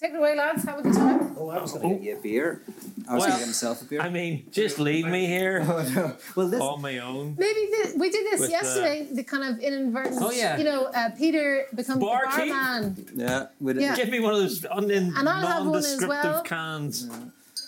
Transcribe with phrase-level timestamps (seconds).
[0.00, 0.64] take it away, lads.
[0.64, 1.34] Have a good time.
[1.38, 2.62] Oh, I was going to get you a beer.
[3.08, 4.00] I was Well, going to get myself a beer.
[4.00, 6.16] I mean, just leave me here oh, no.
[6.36, 6.60] Well, this.
[6.60, 7.36] on my own.
[7.38, 9.08] Maybe the, we did this With, uh, yesterday.
[9.10, 10.16] the kind of inadvertent.
[10.20, 10.56] Oh, yeah.
[10.58, 12.44] You know, uh, Peter becomes Barkeep.
[12.46, 13.46] the barman, Yeah.
[13.60, 13.96] With Yeah.
[13.96, 16.42] Give me one of those un- And I'll have one as nondescriptive well.
[16.42, 17.08] cans.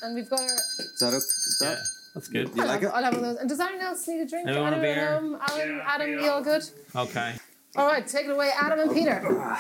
[0.03, 0.47] and we've got our.
[0.47, 1.17] Is that, okay?
[1.17, 1.79] Is Yeah, that
[2.15, 2.49] that's good.
[2.57, 2.95] You I'll, like have, it?
[2.95, 3.39] I'll have one of those.
[3.41, 4.49] And does anyone else need a drink?
[4.49, 5.21] Anyone want a Anyone at beer?
[5.21, 5.39] home?
[5.49, 6.65] Alan, Adam, you all good?
[6.97, 7.35] Okay.
[7.77, 9.57] All right, take it away, Adam and Peter.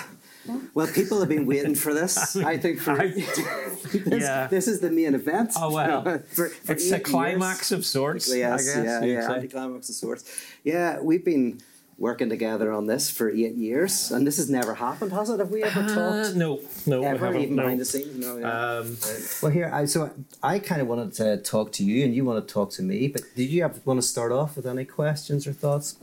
[0.75, 2.37] Well, people have been waiting for this.
[2.53, 3.07] I think for I-
[3.93, 4.47] this, Yeah.
[4.49, 5.53] this is the main event.
[5.57, 6.03] Oh, wow.
[6.37, 7.79] for, for It's a climax years.
[7.81, 8.35] of sorts.
[8.35, 9.35] Yes, I guess, yeah, you'd yeah, say.
[9.35, 10.25] anticlimax of sorts.
[10.65, 11.61] Yeah, we've been
[11.99, 15.39] working together on this for eight years, and this has never happened, has it?
[15.39, 16.35] Have we ever Uh, talked?
[16.35, 17.43] no, no, we Ever, haven't.
[17.43, 17.63] even no.
[17.65, 18.17] behind the scenes?
[18.17, 18.79] No, yeah.
[18.79, 18.97] Um,
[19.43, 20.09] Well, here, I so
[20.43, 23.09] I kind of wanted to talk to you, and you want to talk to me.
[23.09, 25.97] But did you have, want to start off with any questions or thoughts?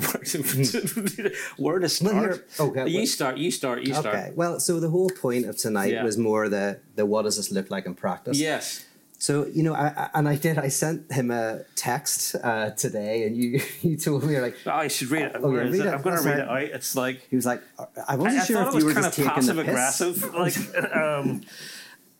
[1.56, 2.46] where to start?
[2.58, 3.38] Well, okay, you well- start.
[3.38, 3.82] You start.
[3.82, 4.06] You start.
[4.14, 4.32] Okay.
[4.34, 6.04] Well, so the whole point of tonight Yeah.
[6.04, 8.38] was more the the what does this look like in practice?
[8.38, 8.84] Yes.
[9.20, 10.58] So you know, I, I, and I did.
[10.58, 14.70] I sent him a text uh, today, and you you told me you're like Oh,
[14.70, 15.32] I should read it.
[15.42, 15.86] Oh, yeah, read it?
[15.86, 15.94] it.
[15.94, 16.62] I'm going to read it out.
[16.62, 18.92] It's like he was like I I, wasn't I sure if it you was were
[18.94, 20.00] kind just of taking passive the piss.
[20.00, 20.34] aggressive.
[20.34, 21.40] Like, um,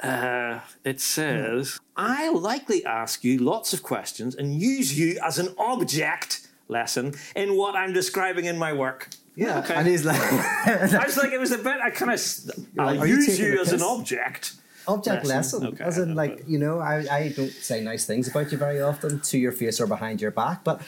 [0.01, 5.55] uh, it says, "I likely ask you lots of questions and use you as an
[5.59, 9.75] object lesson in what I'm describing in my work." Yeah, Okay.
[9.75, 11.77] and he's like I was like, it was a bit.
[11.81, 12.21] I kind of.
[12.79, 14.55] I'll like, "Are you use you as an object.
[14.87, 15.61] object Lesson.
[15.63, 18.59] lesson, Okay, as in like you know, I I don't say nice things about you
[18.59, 20.81] very often to your face or behind your back, but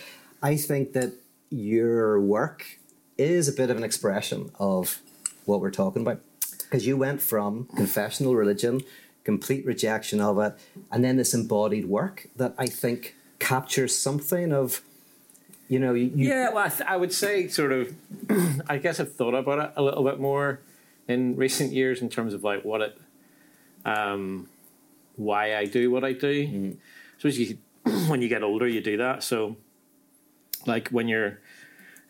[0.43, 1.13] I think that
[1.51, 2.79] your work
[3.19, 5.01] is a bit of an expression of
[5.45, 6.21] what we're talking about
[6.65, 8.81] because you went from confessional religion,
[9.25, 10.55] complete rejection of it,
[10.91, 14.81] and then this embodied work that I think captures something of,
[15.71, 17.95] you know, you, you Yeah, well, I, th- I would say sort of.
[18.69, 20.61] I guess I've thought about it a little bit more
[21.07, 23.01] in recent years in terms of like what it,
[23.85, 24.49] um,
[25.15, 26.77] why I do what I do.
[27.19, 27.59] So as you,
[28.09, 29.23] when you get older, you do that.
[29.23, 29.59] So,
[30.67, 31.39] like when you're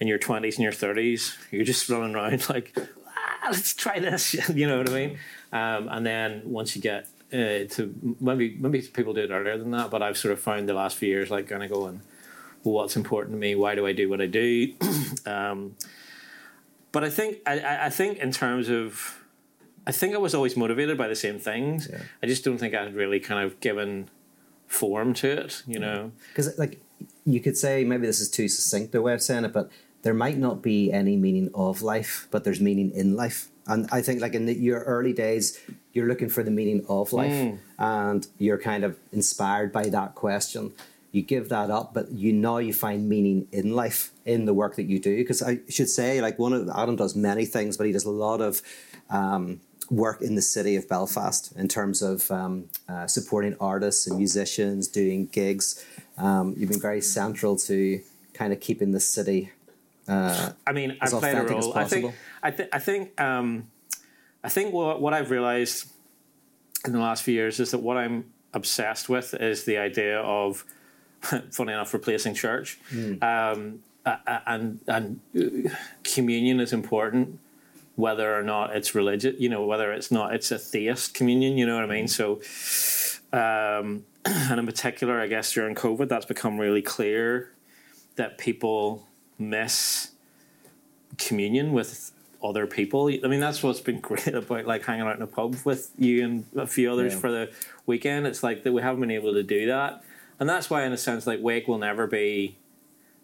[0.00, 4.49] in your twenties and your thirties, you're just running around like, ah, let's try this.
[4.49, 5.19] you know what I mean?
[5.53, 9.70] Um, and then once you get uh, to maybe maybe people do it earlier than
[9.72, 12.00] that, but I've sort of found the last few years like kind of going well,
[12.62, 13.54] what's important to me?
[13.54, 14.72] Why do I do what I do?
[15.26, 15.76] um,
[16.93, 19.19] but I think I- I, think in terms of
[19.87, 21.88] I think I was always motivated by the same things.
[21.91, 22.00] Yeah.
[22.22, 24.09] I just don't think I had really kind of given
[24.66, 25.62] form to it.
[25.66, 26.81] You know, because like
[27.25, 29.70] you could say maybe this is too succinct a way of saying it, but
[30.03, 33.49] there might not be any meaning of life, but there's meaning in life.
[33.66, 35.59] And I think like in the, your early days,
[35.93, 37.59] you're looking for the meaning of life, Mm.
[37.78, 40.72] and you're kind of inspired by that question.
[41.12, 44.76] You give that up, but you now you find meaning in life in the work
[44.76, 45.16] that you do.
[45.16, 48.10] Because I should say, like one of Adam does many things, but he does a
[48.10, 48.62] lot of
[49.10, 49.60] um,
[49.91, 54.87] work in the city of Belfast in terms of um, uh, supporting artists and musicians,
[54.87, 55.84] doing gigs.
[56.16, 58.00] Um, you've been very central to
[58.34, 59.50] kind of keeping the city.
[60.06, 61.76] Uh, I mean, as I played a role.
[61.76, 62.15] I think.
[62.43, 63.20] I, th- I think.
[63.20, 63.69] Um,
[64.43, 65.91] I think what what I've realized
[66.87, 70.65] in the last few years is that what I'm obsessed with is the idea of,
[71.50, 72.78] funny enough, replacing church,
[73.22, 75.70] um, a- a- and and uh,
[76.04, 77.38] communion is important,
[77.97, 79.38] whether or not it's religious.
[79.38, 81.58] You know, whether it's not it's a theist communion.
[81.58, 82.08] You know what I mean?
[82.08, 82.41] So.
[83.32, 87.52] Um, and in particular, I guess during COVID, that's become really clear
[88.16, 89.06] that people
[89.38, 90.10] miss
[91.16, 93.08] communion with other people.
[93.08, 96.25] I mean, that's what's been great about like hanging out in a pub with you
[96.25, 97.19] and a few others Yeah.
[97.20, 97.52] for the
[97.87, 98.26] weekend.
[98.26, 100.02] It's like that we haven't been able to do that,
[100.41, 102.56] and that's why, in a sense, like Wake will never be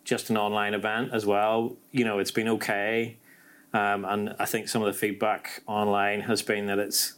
[0.04, 1.76] just an online event as well.
[1.90, 3.16] You know, it's been okay,
[3.72, 7.14] um, and I think some of the feedback online has been that it's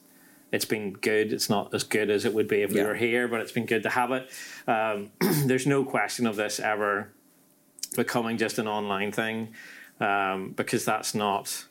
[0.53, 1.33] it's been good.
[1.33, 3.67] It's not as good as it would be if we were here, but it's been
[3.67, 4.31] good to have it.
[4.67, 5.11] Um,
[5.45, 7.11] there's no question of this ever
[7.97, 9.49] becoming just an online thing
[10.01, 11.67] um, because that's not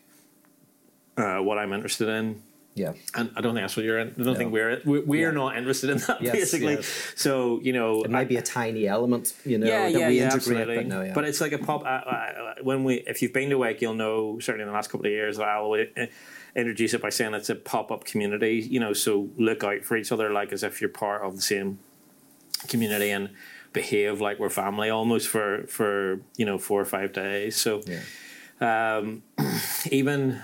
[1.15, 2.43] uh, what I'm interested in.
[2.77, 4.09] Yeah, And I don't think that's what you're in.
[4.09, 4.33] I don't No.
[4.35, 5.41] think we're we- we're Yeah.
[5.43, 6.75] not interested in that Yes, basically.
[6.75, 7.13] yes.
[7.15, 10.17] So you know, it might be a tiny element, you know, yeah, that yeah, we
[10.17, 10.75] yeah, integrate, absolutely.
[10.77, 11.13] but no, yeah.
[11.13, 11.81] But it's like a pop.
[11.83, 14.89] Uh, uh, when we, if you've been to Wake, you'll know certainly in the last
[14.91, 16.05] couple of years that I'll uh,
[16.55, 18.55] introduce it by saying it's a pop up community.
[18.73, 21.41] You know, so look out for each other, like as if you're part of the
[21.41, 21.79] same
[22.67, 23.29] community and
[23.73, 27.55] behave like we're family almost for for you know four or five days.
[27.55, 28.97] So yeah.
[28.97, 29.23] um,
[29.91, 30.39] even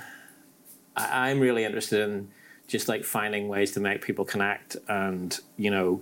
[0.95, 2.29] I, I'm really interested in
[2.67, 6.01] just like finding ways to make people connect and you know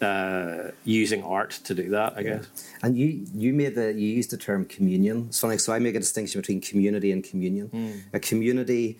[0.00, 2.14] uh, using art to do that.
[2.16, 2.46] I guess.
[2.82, 5.26] And you you made the you used the term communion.
[5.28, 5.58] It's funny.
[5.58, 7.68] So I make a distinction between community and communion.
[7.68, 7.92] Hmm.
[8.12, 8.98] A community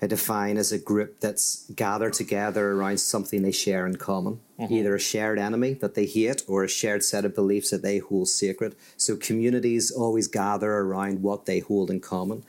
[0.00, 4.94] I define as a group that's gathered together around something they share in common, either
[4.94, 8.28] a shared enemy that they hate or a shared set of beliefs that they hold
[8.28, 8.76] sacred.
[8.98, 12.44] So communities always gather around what they hold in common.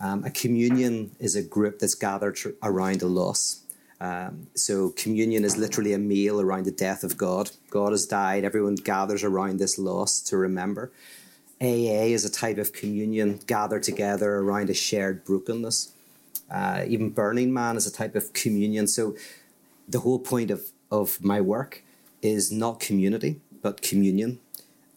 [0.00, 3.60] Um, a communion is a group that's gathered tr- around a loss.
[4.00, 7.50] Um, so communion is literally a meal around the death of God.
[7.70, 8.44] God has died.
[8.44, 10.92] Everyone gathers around this loss to remember.
[11.60, 15.92] AA is a type of communion gathered together around a shared brokenness.
[16.50, 18.86] Uh, even Burning Man is a type of communion.
[18.86, 19.16] So
[19.88, 21.82] the whole point of, of my work
[22.20, 24.40] is not community, but communion.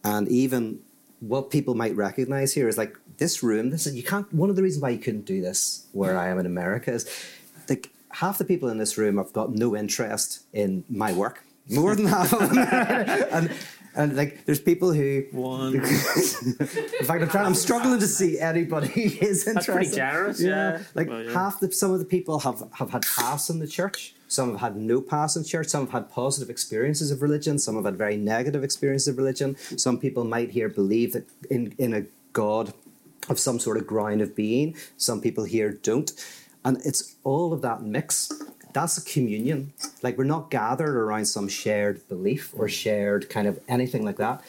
[0.04, 0.80] And even
[1.20, 4.56] what people might recognize here is like this room, this is, you can't, one of
[4.56, 7.08] the reasons why you couldn't do this where I am in America is
[7.68, 11.44] like half the people in this room have got no interest in my work.
[11.70, 12.58] More than half of them.
[13.30, 13.52] and,
[13.94, 15.74] and like there's people who One.
[15.74, 17.46] in fact, I'm trying.
[17.46, 19.54] I'm struggling to see anybody who is interested.
[19.54, 20.82] That's pretty generous, yeah.
[20.94, 21.32] like Well, yeah.
[21.32, 24.14] half the some of the people have have had paths in the church.
[24.28, 25.66] Some have had no paths in church.
[25.66, 27.58] Some have had positive experiences of religion.
[27.58, 29.56] Some have had very negative experiences of religion.
[29.76, 32.72] Some people might here believe that in in a God
[33.28, 34.76] of some sort of ground of being.
[34.96, 36.10] Some people here don't,
[36.64, 38.30] and it's all of that mix.
[38.72, 39.72] That's a communion.
[40.02, 44.42] Like we're not gathered around some shared belief or shared kind of anything like that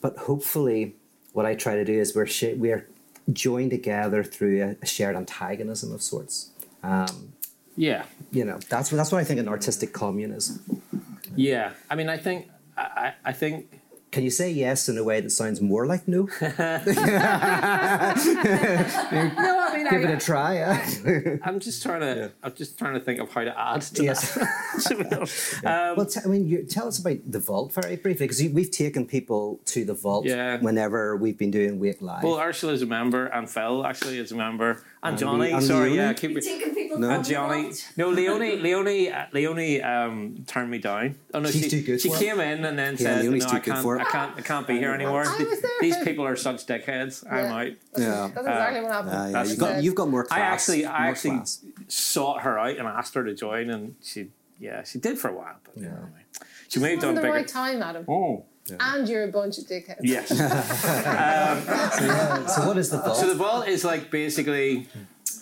[0.00, 0.94] but hopefully
[1.32, 2.86] what I try to do is we're sh- we're
[3.32, 6.50] joined together through a, shared antagonism of sorts.
[6.82, 7.32] Um,
[7.74, 8.04] Yeah.
[8.30, 10.58] you know, that's what that's what I think an artistic commune is.
[11.34, 11.72] Yeah.
[11.90, 13.80] I mean, I think, I I think
[14.14, 16.28] Can you say yes in a way that sounds more like no?
[16.40, 16.48] No,
[19.66, 20.54] I mean, Give it a try.
[20.54, 21.36] yeah.
[21.42, 22.30] I'm just trying to.
[22.42, 24.34] I'm just trying to think of how to add to Yes.
[24.34, 24.48] that.
[24.88, 25.64] To be honest.
[25.64, 28.70] um, well, t- I mean, you, tell us about the vault very briefly because we've
[28.70, 30.58] taken people to the vault Yeah.
[30.60, 32.22] whenever we've been doing Wake Live.
[32.24, 35.50] well, Ursula is a member, and Phil actually is a member, and Johnny.
[35.52, 35.96] and sorry, Leonie?
[35.96, 37.10] yeah, keep You're taking people No.
[37.10, 41.16] And Johnny, no, Leonie, Leonie, uh, Leonie um, turned me down.
[41.32, 42.18] Oh no, She's she, too good she for it.
[42.20, 44.40] came in and then Yeah, said, Leonie's "No, I can't, for it." I can't, I
[44.42, 45.24] can't be here anymore.
[45.26, 47.24] I These people are such dickheads.
[47.30, 48.30] I'm might." yeah.
[48.34, 49.12] That's exactly what happened.
[49.12, 49.44] Yeah, yeah.
[49.44, 50.38] You've got, you've got more class.
[50.38, 51.64] I actually, I more actually class.
[51.88, 54.28] sought her out and asked her to join, and she,
[54.58, 55.88] yeah, she did for a while, but Yeah.
[55.88, 56.24] anyway,
[56.68, 57.32] she moved Wasn't on the bigger.
[57.34, 58.04] right time, Adam.
[58.08, 58.44] Oh,
[58.80, 59.98] And you're a bunch of dickheads.
[60.02, 60.30] yes.
[62.54, 63.16] So what is the vault?
[63.16, 64.88] So the vault is like basically,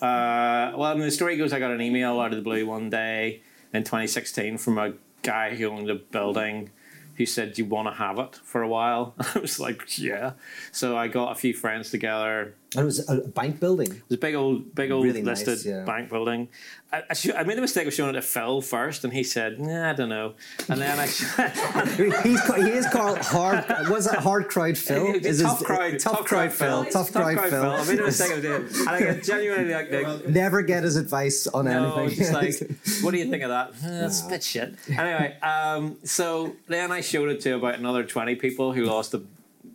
[0.00, 2.66] uh, well, I mean, the story goes I got an email out of the blue
[2.66, 3.42] one day
[3.72, 6.70] in 2016 from a guy who owned a building
[7.16, 9.14] who said, Do you want to have it for a while?
[9.34, 10.32] I was like, Yeah.
[10.72, 12.54] So I got a few friends together.
[12.74, 13.88] And it was a bank building.
[13.88, 15.84] It was a big old, big old Really nice, listed yeah.
[15.84, 16.48] bank building.
[16.92, 19.22] I, I, sho- I made the mistake of showing it to Phil first, and he
[19.24, 20.34] said, nah, I don't know.
[20.68, 21.06] And then I.
[22.22, 23.64] He's he is called hard.
[23.88, 25.06] Was it hard crowd Phil?
[25.14, 26.84] Is tough his- crowd, tough, crowd Phil.
[26.86, 27.70] Tough crowd Phil.
[27.70, 28.76] I made a mistake of doing it.
[28.80, 32.18] And I genuinely like, like Never get his advice on No, anything.
[32.18, 32.54] just like,
[33.02, 33.72] what do you think of that?
[33.82, 34.74] It's a bit shit.
[34.88, 39.22] Anyway, um, so then I showed it to about another twenty people who lost the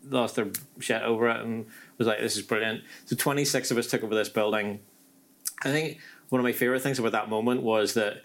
[0.09, 0.47] lost their
[0.79, 1.65] shit over it and
[1.97, 4.79] was like, "This is brilliant." So twenty six of us took over this building.
[5.63, 5.99] I think
[6.29, 8.23] one of my favorite things about that moment was that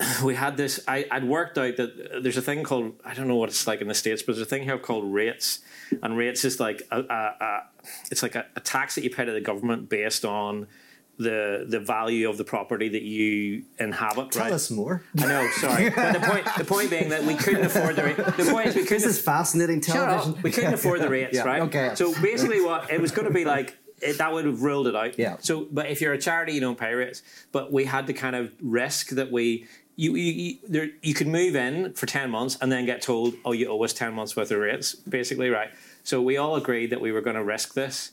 [0.24, 0.80] we had this.
[0.86, 3.80] I, I'd worked out that there's a thing called I don't know what it's like
[3.80, 5.60] in the states, but there's a thing here called rates,
[6.02, 7.62] and rates is like a, a, a
[8.10, 10.68] it's like a, a tax that you pay to the government based on
[11.18, 14.30] the the value of the property that you inhabit.
[14.30, 14.52] Tell right?
[14.52, 15.02] us more.
[15.18, 18.16] I know, sorry, but the point the point being that we couldn't afford the rate.
[18.16, 19.02] The point is we couldn't.
[19.02, 20.34] This is fascinating Shut television.
[20.34, 20.42] up.
[20.42, 21.62] We couldn't afford the rates, Yeah, right?
[21.62, 21.90] okay.
[21.94, 23.76] So basically, what it was going to be like.
[24.00, 25.18] It, that would have ruled it out.
[25.18, 25.38] Yeah.
[25.40, 27.20] So, but if you're a charity, you don't pay rates.
[27.50, 29.66] But we had the kind of risk that we
[29.96, 33.34] you you you, there, you could move in for ten months and then get told,
[33.44, 35.70] oh, you owe us ten months worth of rates, basically, right?
[36.04, 38.12] So we all agreed that we were going to risk this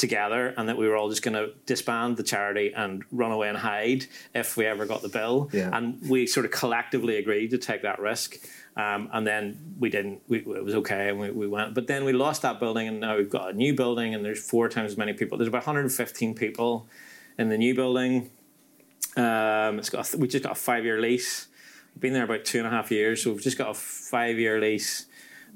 [0.00, 3.48] together and that we were all just going to disband the charity and run away
[3.48, 5.50] and hide if we ever got the bill.
[5.52, 5.70] Yeah.
[5.72, 8.38] And we sort of collectively agreed to take that risk.
[8.76, 10.22] Um, and then we didn't.
[10.28, 11.74] We, it was okay, and we, we went.
[11.74, 14.42] But then we lost that building, and now we've got a new building, and there's
[14.42, 15.36] four times as many people.
[15.36, 16.86] There's about 115 people
[17.36, 18.30] in the new building.
[19.16, 21.48] Um, it's got a, we just got a five year lease.
[21.94, 24.38] We've been there about two and a half years, so we've just got a five
[24.38, 25.06] year lease.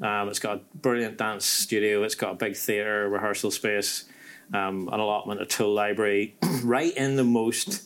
[0.02, 2.02] Um, it's got a brilliant dance studio.
[2.02, 4.04] It's got a big theatre, rehearsal space,
[4.52, 7.84] um, an allotment, a tool library, right in the most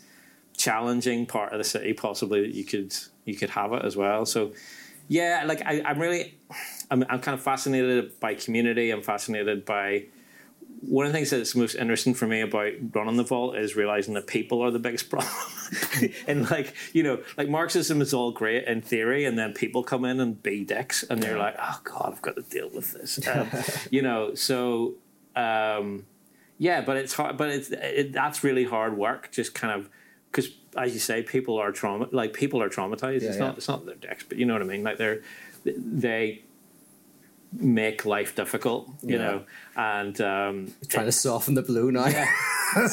[0.56, 2.92] challenging part of the city possibly that you could
[3.24, 4.26] you could have it as well.
[4.26, 4.52] So
[5.06, 6.38] yeah, like I, I'm really
[6.90, 8.90] I'm, I'm kind of fascinated by community.
[8.90, 10.06] I'm fascinated by
[10.80, 14.14] one of the things that's most interesting for me about running the vault is realizing
[14.14, 15.32] that people are the biggest problem.
[16.26, 20.04] and like, you know, like Marxism is all great in theory, and then people come
[20.04, 23.26] in and be dicks, and they're like, oh God, I've got to deal with this.
[23.26, 23.48] Um,
[23.90, 24.94] you know, so
[25.34, 26.06] um,
[26.58, 29.88] yeah, but it's hard, but it's it, that's really hard work, just kind of
[30.30, 33.22] because as you say, people are trauma like people are traumatized.
[33.22, 33.46] Yeah, it's yeah.
[33.46, 34.82] not it's not their decks, but you know what I mean.
[34.82, 35.22] Like they're
[35.64, 36.42] they
[37.52, 39.22] make life difficult, you Yeah.
[39.24, 39.42] know,
[39.76, 42.06] and um, Trying to soften the blow now.
[42.06, 42.30] yeah.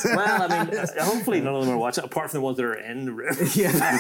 [0.06, 2.74] well, I mean, hopefully none of them are watching, apart from the ones that are
[2.74, 3.36] in the room.
[3.54, 3.98] Yeah.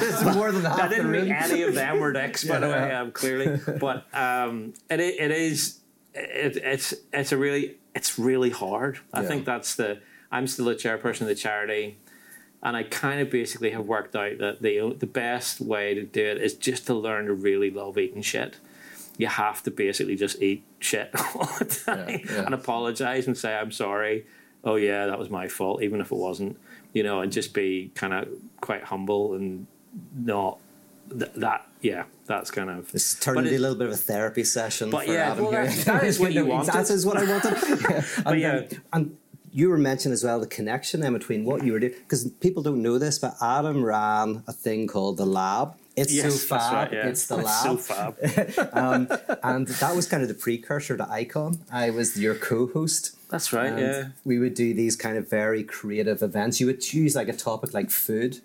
[0.00, 2.92] it's more than half I didn't mean any of them were dicks, by the way,
[2.92, 3.60] um, clearly.
[3.78, 5.78] But um, it, it is,
[6.14, 8.98] it, it's it's a really, it's really hard.
[9.12, 9.28] I Yeah.
[9.28, 9.98] think that's the.
[10.30, 11.98] I'm still a chairperson of the charity,
[12.62, 16.24] and I kind of basically have worked out that the the best way to do
[16.24, 18.56] it is just to learn to really love eating shit.
[19.18, 22.44] You have to basically just eat shit all the time Yeah, yeah.
[22.46, 24.24] and apologize and say I'm sorry.
[24.64, 26.58] Oh yeah, that was my fault, even if it wasn't.
[26.94, 28.28] You know, and just be kind of
[28.60, 29.66] quite humble and
[30.16, 30.58] not
[31.10, 31.66] th- that.
[31.82, 32.90] Yeah, that's kind of.
[32.92, 35.44] This turned into it- a little bit of a therapy session But for yeah, Adam
[35.44, 35.66] well, here.
[35.66, 36.72] that- that is what you wanted.
[36.72, 37.56] That is what I wanted.
[37.90, 38.02] Yeah.
[38.26, 38.56] And, yeah.
[38.58, 39.16] um, and
[39.52, 42.62] you were mentioning as well the connection then between what you were doing because people
[42.62, 45.74] don't know this, but Adam ran a thing called the Lab.
[45.94, 46.72] It's Yes, so fab.
[46.72, 47.08] right, yeah.
[47.08, 47.62] It's the It's lab.
[47.64, 48.16] so fab.
[48.72, 49.08] um,
[49.42, 51.58] and that was kind of the precursor to Ikon.
[51.70, 53.14] I was your co-host.
[53.28, 53.70] That's right.
[53.72, 54.04] And yeah.
[54.24, 56.60] we would do these kind of very creative events.
[56.60, 58.40] You would choose like a topic like food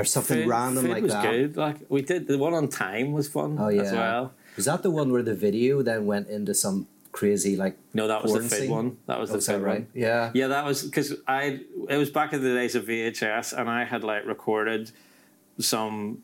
[0.00, 1.30] or something Food- random food like was that.
[1.30, 1.56] good.
[1.56, 3.82] Like we did the one on time was fun Oh yeah.
[3.82, 4.32] as well.
[4.56, 8.22] Was that the one where the video then went into some crazy like No, that
[8.22, 8.70] was the scene?
[8.70, 8.96] one.
[9.06, 9.80] That was Oh, the food right?
[9.80, 9.86] one.
[9.94, 10.30] Yeah.
[10.34, 11.60] Yeah, that was because I.
[11.88, 14.90] It was back in the days of VHS, and I had like recorded
[15.58, 16.22] some.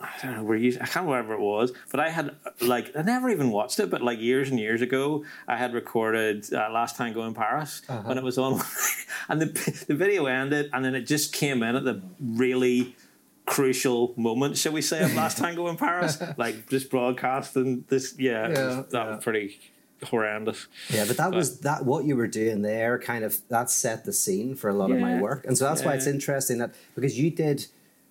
[0.00, 0.76] I don't know where you.
[0.80, 4.02] I can't remember it was, but I had like I never even watched it, but
[4.02, 8.02] like years and years ago, I had recorded uh, Last Tango in Paris Uh-huh.
[8.08, 8.60] when it was on,
[9.28, 12.96] and the the video ended, and then it just came in at the really
[13.46, 18.14] crucial moment, shall we say, of Last Tango in Paris, like just broadcasting this.
[18.18, 19.14] Yeah, it was- Yeah, that yeah.
[19.16, 19.60] was pretty
[20.04, 20.66] horrendous.
[20.90, 24.12] Yeah, but that was that what you were doing there kind of that set the
[24.12, 25.44] scene for a lot of my work.
[25.46, 27.66] And so that's why it's interesting that because you did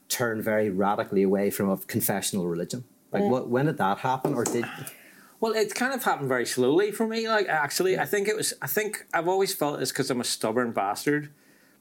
[0.07, 2.83] turn very radically away from a confessional religion.
[3.11, 4.65] Like what when did that happen or did
[5.41, 7.27] Well, it kind of happened very slowly for me.
[7.27, 8.53] Like, actually, I think it was.
[8.61, 11.31] I think I've always felt it's because I'm a stubborn bastard.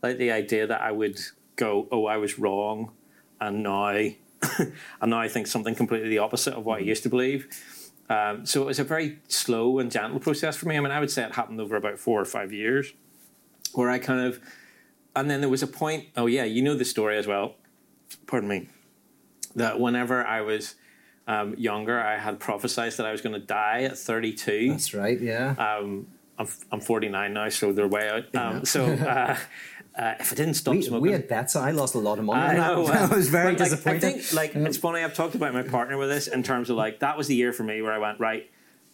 [0.03, 1.21] Like the idea that I would
[1.57, 2.91] go, "Oh, I was wrong,"
[3.41, 3.87] and now,
[4.59, 4.73] and
[5.05, 7.49] now I think something completely the opposite of what I used to believe.
[8.09, 10.77] Um, so it was a very slow and gentle process for me.
[10.77, 12.93] I mean, I would say it happened over about four or five years,
[13.73, 14.41] where I kind of,
[15.15, 16.09] and then there was a point.
[16.17, 17.55] Oh yeah, you know the story as well.
[18.27, 18.69] Pardon me.
[19.55, 20.75] That whenever I was
[21.27, 24.71] um, younger, I had prophesized that I was going to die at 32.
[24.71, 25.55] That's right, yeah.
[25.59, 28.35] Um, I'm, I'm 49 now, so they're way out.
[28.35, 29.37] Um, So uh,
[29.99, 31.57] uh, if I didn't stop we, smoking, we had bets.
[31.57, 32.41] I lost a lot of money.
[32.41, 32.87] I know.
[32.93, 34.05] I was very but, like, disappointed.
[34.05, 35.03] I think like it's funny.
[35.03, 37.53] I've talked about my partner with this in terms of like that was the year
[37.53, 38.51] for me where I went right.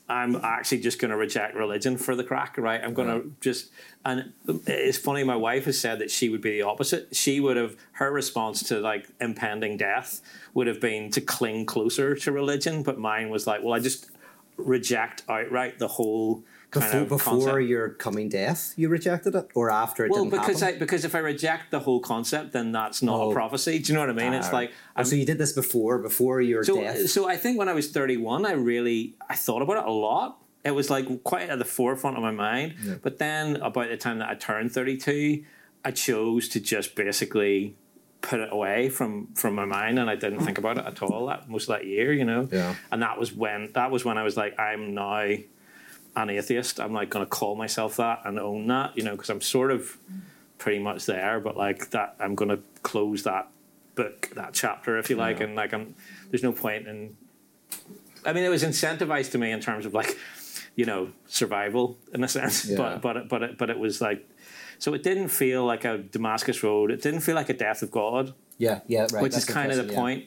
[0.09, 2.81] I'm actually just going to reject religion for the crack, right?
[2.83, 3.71] I'm going to just,
[4.05, 5.25] and it's funny.
[5.25, 7.15] My wife has said that she would be the opposite.
[7.15, 10.21] She would have her response to like impending death
[10.55, 14.09] would have been to cling closer to religion, but mine was like, well, I just
[14.57, 20.11] reject outright the whole before, before your coming death, you rejected it, or after it
[20.11, 20.77] Well, didn't because happen.
[20.77, 23.31] I because if I reject the whole concept, then that's not Oh.
[23.31, 23.79] a prophecy.
[23.79, 24.33] Do you know what I mean?
[24.35, 27.09] it's Ah, like oh, so you did this before, before your So, death.
[27.09, 30.39] so I think when I was 31, I really I thought about it a lot.
[30.65, 32.75] It was like quite at the forefront of my mind.
[33.03, 35.45] But then about the time that I turned 32,
[35.85, 37.77] I chose to just basically
[38.23, 41.27] put it away from from my mind and I didn't think about it at all
[41.27, 42.49] that most of that year, you know.
[42.51, 42.75] Yeah.
[42.91, 45.29] And that was when that was when I was like I'm now
[46.17, 46.81] an atheist.
[46.81, 49.71] I'm like going to call myself that and own that, you know, because I'm sort
[49.71, 49.97] of
[50.59, 53.49] pretty much there, but like that I'm going to close that
[53.95, 55.95] book, that chapter, if you like, and like I'm
[56.31, 57.17] there's no point in.
[58.25, 60.17] I mean, it was incentivized to me in terms of like,
[60.75, 62.77] you know, survival in a sense, Yeah.
[62.77, 64.29] but but it- but it, but it was like,
[64.79, 66.91] so it didn't feel like a Damascus Road.
[66.91, 69.23] It didn't feel like a death of God, yeah, yeah, right.
[69.23, 69.99] which that's is kind of the yeah.
[69.99, 70.25] point.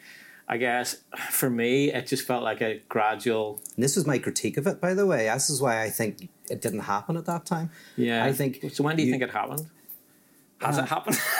[0.51, 0.97] I guess
[1.29, 3.61] for me, it just felt like a gradual.
[3.75, 5.25] And this was my critique of it, by the way.
[5.31, 7.69] This is why I think it didn't happen at that time.
[7.95, 8.51] Yeah, I think.
[8.73, 9.67] So when do you, you- think it happened?
[10.61, 11.17] Has it happened?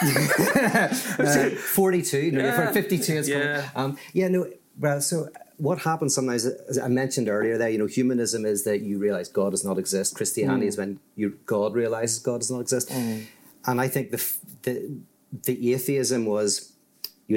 [1.20, 2.64] Uh, 42, no, Yeah.
[2.64, 3.12] you're 52.
[3.12, 3.68] It's Yeah.
[3.74, 4.46] Um, yeah, no.
[4.78, 8.80] Well, so what happens sometimes, as I mentioned earlier, there, you know, humanism is that
[8.80, 10.14] you realize God does not exist.
[10.14, 10.68] Christianity Mm.
[10.68, 12.90] is when you God realizes God does not exist.
[12.90, 14.22] And I think the
[14.62, 14.90] the
[15.44, 16.69] the atheism was,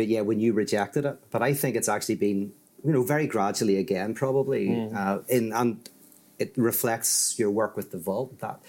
[0.02, 1.18] yeah, when you rejected it.
[1.32, 4.96] But I think it's actually been, you know, very gradually again, probably, Mm.
[4.96, 5.90] uh, in and
[6.40, 8.60] it reflects your work with the vault that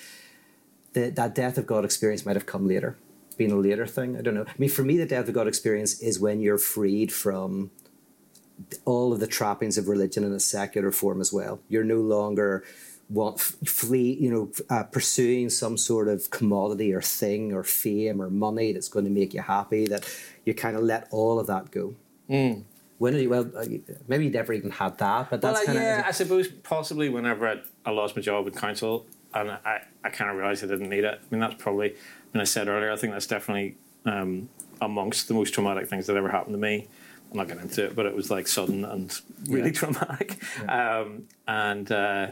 [0.93, 2.97] the, that death of God experience might have come later,
[3.37, 4.16] been a later thing.
[4.16, 4.45] I don't know.
[4.47, 7.71] I mean, for me, the death of God experience is when you're freed from
[8.85, 11.59] all of the trappings of religion in a secular form as well.
[11.69, 12.62] You're no longer
[13.08, 18.30] want flee, you know, uh, pursuing some sort of commodity or thing or fame or
[18.30, 19.87] money that's going to make you happy.
[19.87, 20.08] That
[20.44, 21.94] you kind of let all of that go.
[22.28, 22.62] Mm.
[22.99, 23.64] When you, well, uh,
[24.06, 27.08] maybe you never even had that, but that's well, kind of yeah, I suppose possibly
[27.08, 30.68] whenever I, I lost my job with council and I, I kind of realised I
[30.68, 31.20] didn't need it.
[31.20, 31.94] I mean, that's probably, I
[32.32, 34.49] mean, I said earlier, I think that's definitely um,
[34.80, 36.87] amongst the most traumatic things that ever happened to me.
[37.32, 39.12] I'm not getting into it, but it was like sudden and
[39.49, 39.73] really Yeah.
[39.80, 40.38] traumatic.
[40.62, 41.00] Yeah.
[41.00, 42.26] Um, and uh,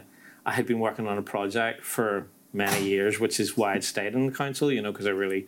[0.45, 4.13] I had been working on a project for many years, which is why I'd stayed
[4.13, 5.47] in the council, you know, because I really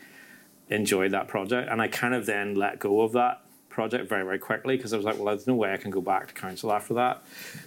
[0.69, 1.69] enjoyed that project.
[1.69, 4.97] And I kind of then let go of that project very, very quickly because I
[4.97, 7.21] was like, well, there's no way I can go back to council after that.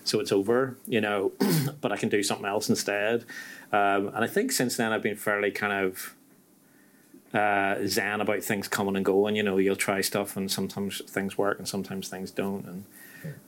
[0.04, 1.32] So it's over, you know,
[1.80, 3.24] but I can do something else instead.
[3.72, 6.14] Um, and I think since then I've been fairly kind of
[7.34, 9.36] uh, zen about things coming and going.
[9.36, 12.64] You know, you'll try stuff and sometimes things work and sometimes things don't.
[12.64, 12.84] And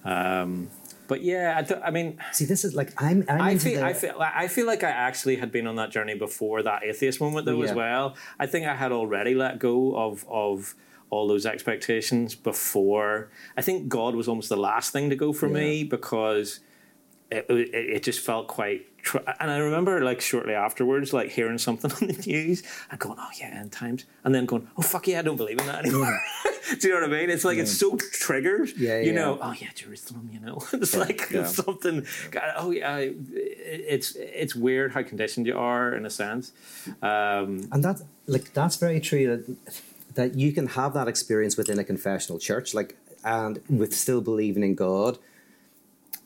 [0.04, 0.70] um,
[1.10, 2.44] but yeah, I, I mean, see.
[2.44, 3.24] This is like I'm.
[3.28, 5.90] I'm I feel, the, I feel, I feel like I actually had been on that
[5.90, 8.14] journey before that atheist moment, though, as well.
[8.38, 10.76] I think I had already let go of of
[11.10, 13.28] all those expectations before.
[13.56, 16.60] I think God was almost the last thing to go for me because
[17.28, 18.86] it, it, it just felt quite.
[19.02, 23.16] Tr- and I remember, like shortly afterwards, like hearing something on the news and going,
[23.18, 25.84] "Oh yeah, end times," and then going, "Oh fuck yeah, I don't believe in that
[25.84, 26.20] anymore."
[26.80, 27.30] Do you know what I mean?
[27.30, 28.70] It's like it's so triggered.
[28.76, 29.12] Yeah, you yeah.
[29.12, 30.30] know, oh yeah, Jerusalem.
[30.32, 31.44] You know, it's like yeah.
[31.44, 32.06] something.
[32.30, 36.52] God, oh yeah, it's it's weird how conditioned you are in a sense.
[37.02, 39.56] Um, and that like that's very true that
[40.14, 44.62] that you can have that experience within a confessional church like and with still believing
[44.62, 45.18] in god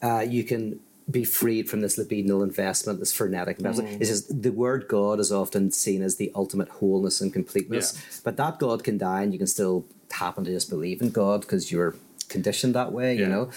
[0.02, 0.80] uh, you can
[1.10, 5.30] be freed from this libidinal investment this frenetic investment it's just the word god is
[5.30, 8.20] often seen as the ultimate wholeness and completeness Yeah.
[8.24, 11.42] but that god can die and you can still happen to just believe in god
[11.42, 11.94] because you're
[12.30, 13.28] conditioned that way you Yeah.
[13.28, 13.50] know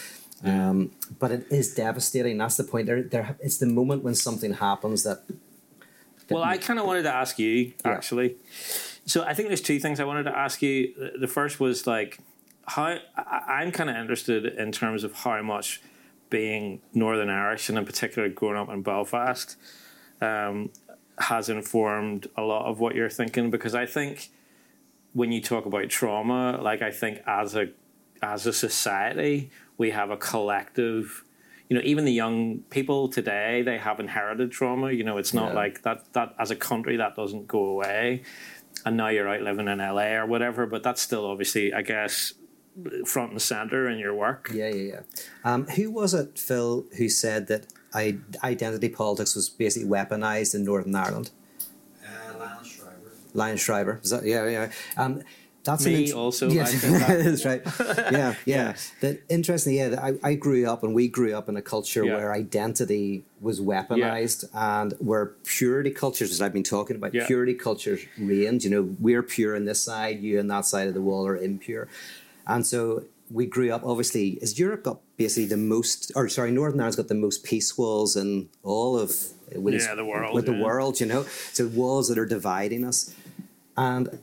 [0.43, 4.53] um, but it is devastating that's the point there, there it's the moment when something
[4.53, 5.23] happens that
[6.29, 7.91] Well, I kind of wanted to ask you Yeah.
[7.91, 8.35] actually.
[9.05, 10.93] So I think there's two things I wanted to ask you.
[10.97, 12.19] The- The first was like
[12.67, 12.83] how
[13.15, 15.81] I- I'm kind of interested in terms of how much
[16.29, 19.55] being Northern Irish and in particular growing up in Belfast
[20.21, 20.69] um,
[21.19, 24.29] has informed a lot of what you're thinking because I think
[25.13, 27.69] when you talk about trauma, like I think as a
[28.21, 31.23] as a society, we have a collective.
[31.69, 34.91] You know, even the young people today, they have inherited trauma.
[34.91, 35.55] You know, it's not Yeah.
[35.55, 36.13] like that.
[36.13, 38.23] That as a country, that doesn't go away.
[38.85, 42.33] And now you're out living in LA or whatever, but that's still obviously, I guess,
[43.05, 44.49] front and center in your work.
[44.53, 44.99] Yeah, yeah, yeah.
[45.43, 50.63] Um, who was it, Phil, who said that I, identity politics was basically weaponized in
[50.63, 51.31] Northern Ireland?
[52.03, 53.11] Uh, Lance Shriver.
[53.33, 53.99] Lionel Shriver.
[54.03, 54.71] Is that, yeah, yeah.
[54.95, 55.23] Um,
[55.63, 57.21] that's Me int- also, Yeah, that.
[57.25, 57.61] that's right.
[58.11, 58.75] Yeah, yeah.
[59.01, 59.89] That interestingly, yeah.
[59.89, 62.15] that I, I grew up and we grew up in a culture Yeah.
[62.15, 67.27] where identity was weaponized and where purity cultures, as I've been talking about, Yeah.
[67.27, 68.63] purity cultures reigned.
[68.63, 71.35] You know, we're pure on this side, you on that side of the wall are
[71.35, 71.89] impure,
[72.47, 73.83] and so we grew up.
[73.83, 77.77] Obviously, as Europe got basically the most, or sorry, Northern Ireland's got the most peace
[77.77, 79.13] walls in all of
[79.55, 80.99] with Yeah, the world, with the world.
[80.99, 83.13] You know, so walls that are dividing us,
[83.75, 84.19] and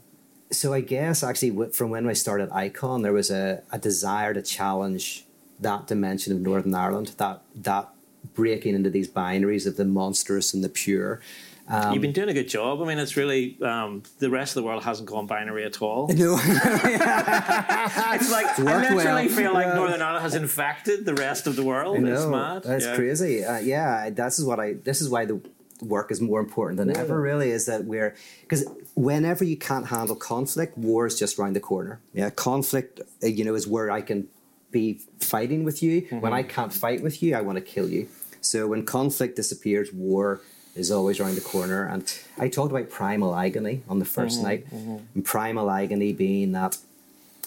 [0.51, 4.43] so I guess actually from when I started Ikon, there was a, a desire to
[4.43, 5.25] challenge
[5.61, 7.91] that dimension of Northern Ireland, that that
[8.35, 11.21] breaking into these binaries of the monstrous and the pure.
[11.67, 12.83] Um, You've been doing a good job.
[12.83, 16.09] I mean, it's really um, the rest of the world hasn't gone binary at all.
[16.15, 19.29] no, It's like I literally well.
[19.29, 19.75] feel like Yeah.
[19.75, 21.97] Northern Ireland has infected the rest of the world.
[21.97, 22.13] I know.
[22.15, 22.63] It's mad.
[22.65, 22.97] That's Yeah.
[22.97, 23.45] crazy.
[23.45, 24.75] Uh, yeah, this is what I.
[24.75, 25.41] This is why the
[25.81, 27.21] work is more important than ever.
[27.21, 31.61] Really, is that we're because whenever you can't handle conflict, war is just around the
[31.61, 32.01] corner.
[32.13, 34.29] Yeah, conflict, uh, you know, is where I can
[34.71, 36.07] be fighting with you.
[36.11, 38.09] When I can't fight with you, I want to kill you.
[38.41, 40.41] So when conflict disappears, war
[40.75, 41.87] is always around the corner.
[41.87, 42.03] And
[42.39, 46.79] I talked about primal agony on the 1st night, and primal agony being that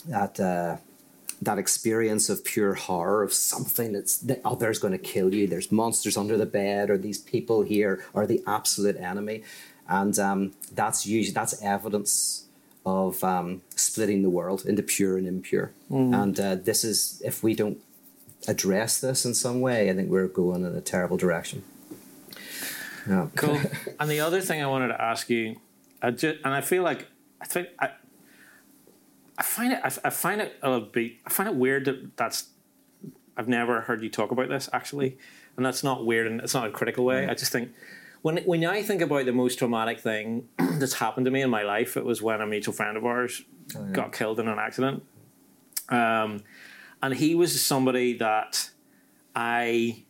[0.07, 0.39] that.
[0.39, 0.77] Uh,
[1.39, 5.45] that experience of pure horror of something that's the other's going to kill you.
[5.45, 9.43] There's monsters under the bed, or these people here are the absolute enemy,
[9.87, 12.45] and um, that's usually that's evidence
[12.87, 15.73] of um, splitting the world into pure and impure.
[16.15, 17.79] And uh, this is if we don't
[18.47, 21.61] address this in some way, I think we're going in a terrible direction.
[23.07, 23.27] Yeah.
[23.35, 23.59] Cool.
[23.99, 25.57] and the other thing I wanted to ask you,
[26.01, 27.07] I just, and I feel like
[27.41, 27.89] I think I,
[29.37, 32.49] I find it, I, I find it a bit, I find it weird that that's.
[33.39, 35.17] I've never heard you talk about this actually,
[35.55, 37.27] and that's not weird and it's not a critical way.
[37.27, 37.69] I just think
[38.23, 41.61] when when I think about the most traumatic thing that's happened to me in my
[41.61, 43.43] life, it was when a mutual friend of ours
[43.91, 45.03] got killed in an accident.
[45.89, 46.41] Um,
[47.01, 48.69] and he was somebody that
[49.35, 50.03] I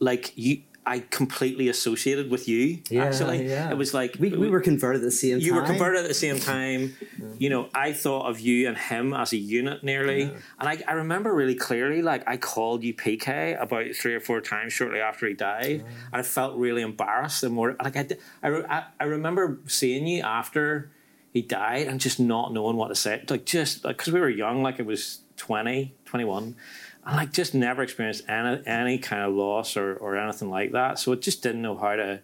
[0.00, 2.80] like you I completely associated with you.
[2.90, 3.70] Yeah, actually, yeah.
[3.70, 5.40] it was like we, we were converted at the same time.
[5.40, 5.60] you time.
[5.60, 6.96] were converted at the same time.
[7.38, 10.92] You know, I thought of you and him as a unit nearly, and I, I
[10.94, 12.02] remember really clearly.
[12.02, 15.86] Like I called you PK about three or four times shortly after he died, and
[16.12, 18.08] I felt really embarrassed and more like I,
[18.42, 20.90] I, I, remember seeing you after
[21.32, 23.22] he died and just not knowing what to say.
[23.28, 26.56] Like just like because we were young, like it was 20, 21.
[27.04, 30.98] And like just never experienced any, any kind of loss or, or anything like that.
[30.98, 32.20] So it just didn't know how to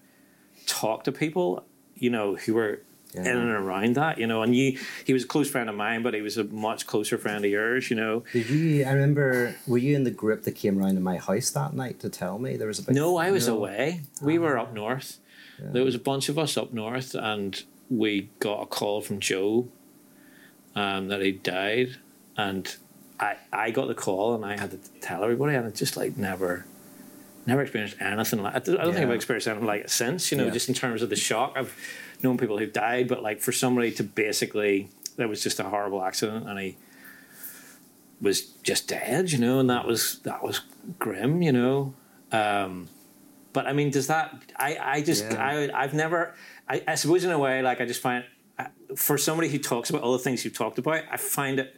[0.67, 1.64] talk to people,
[1.97, 2.81] you know, who were
[3.12, 3.23] Yeah.
[3.23, 4.43] in and around that, you know.
[4.43, 7.19] And you, he was a close friend of mine, but he was a much closer
[7.19, 8.23] friend of yours, you know.
[8.33, 8.85] Did you?
[8.85, 9.57] I remember.
[9.67, 12.38] Were you in the group that came round to my house that night to tell
[12.38, 12.95] me there was a big?
[12.95, 13.57] No, I was No.
[13.57, 14.03] away.
[14.23, 15.19] We were up north.
[15.61, 17.61] There was a bunch of us up north, and
[17.91, 19.67] we got a call from Joe
[20.77, 21.97] um, that he died,
[22.37, 22.77] and
[23.21, 26.17] I I got the call, and I had to tell everybody, and it just like
[26.17, 26.65] never.
[27.47, 30.45] Never experienced anything like I don't think I've experienced anything like it since, you know,
[30.45, 30.51] Yeah.
[30.51, 31.55] just in terms of the shock.
[31.57, 31.75] I've
[32.23, 36.05] known people who've died, but like for somebody to basically, there was just a horrible
[36.05, 36.77] accident and he
[38.21, 40.61] was just dead, you know, and that was that was
[40.99, 41.95] grim, you know.
[42.33, 42.89] Um,
[43.55, 44.35] but I mean, does that?
[44.57, 45.43] I I just Yeah.
[45.73, 46.35] I I've never.
[46.69, 48.25] I, I suppose in a way, like I just find
[48.95, 51.77] for somebody who talks about all the things you've talked about, I find it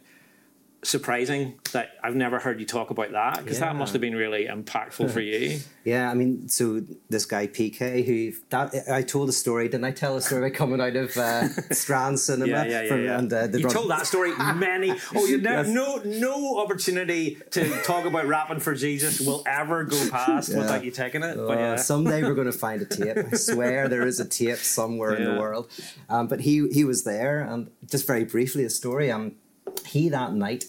[0.83, 4.45] surprising that I've never heard you talk about that because that must have been really
[4.47, 5.59] impactful for you.
[5.83, 9.67] Yeah, I mean, so this guy PK, who that I told a story.
[9.67, 12.51] Didn't I tell a story about coming out of uh, Strand Cinema?
[12.51, 12.87] Yeah, yeah, yeah.
[12.87, 13.17] from- yeah.
[13.17, 14.93] And, uh, the you Bron- told that story many.
[15.15, 15.73] Oh, you never, Yes.
[15.73, 20.59] no no opportunity to talk about rapping for Jesus will ever go past Yeah.
[20.59, 21.35] without you taking it.
[21.39, 23.17] Uh, But yeah, someday we're going to find a tape.
[23.17, 25.67] I swear there is a tape somewhere in the world.
[26.09, 29.09] Um, but he he was there, and just very briefly, a story.
[29.09, 29.31] Um,
[29.85, 30.65] he that night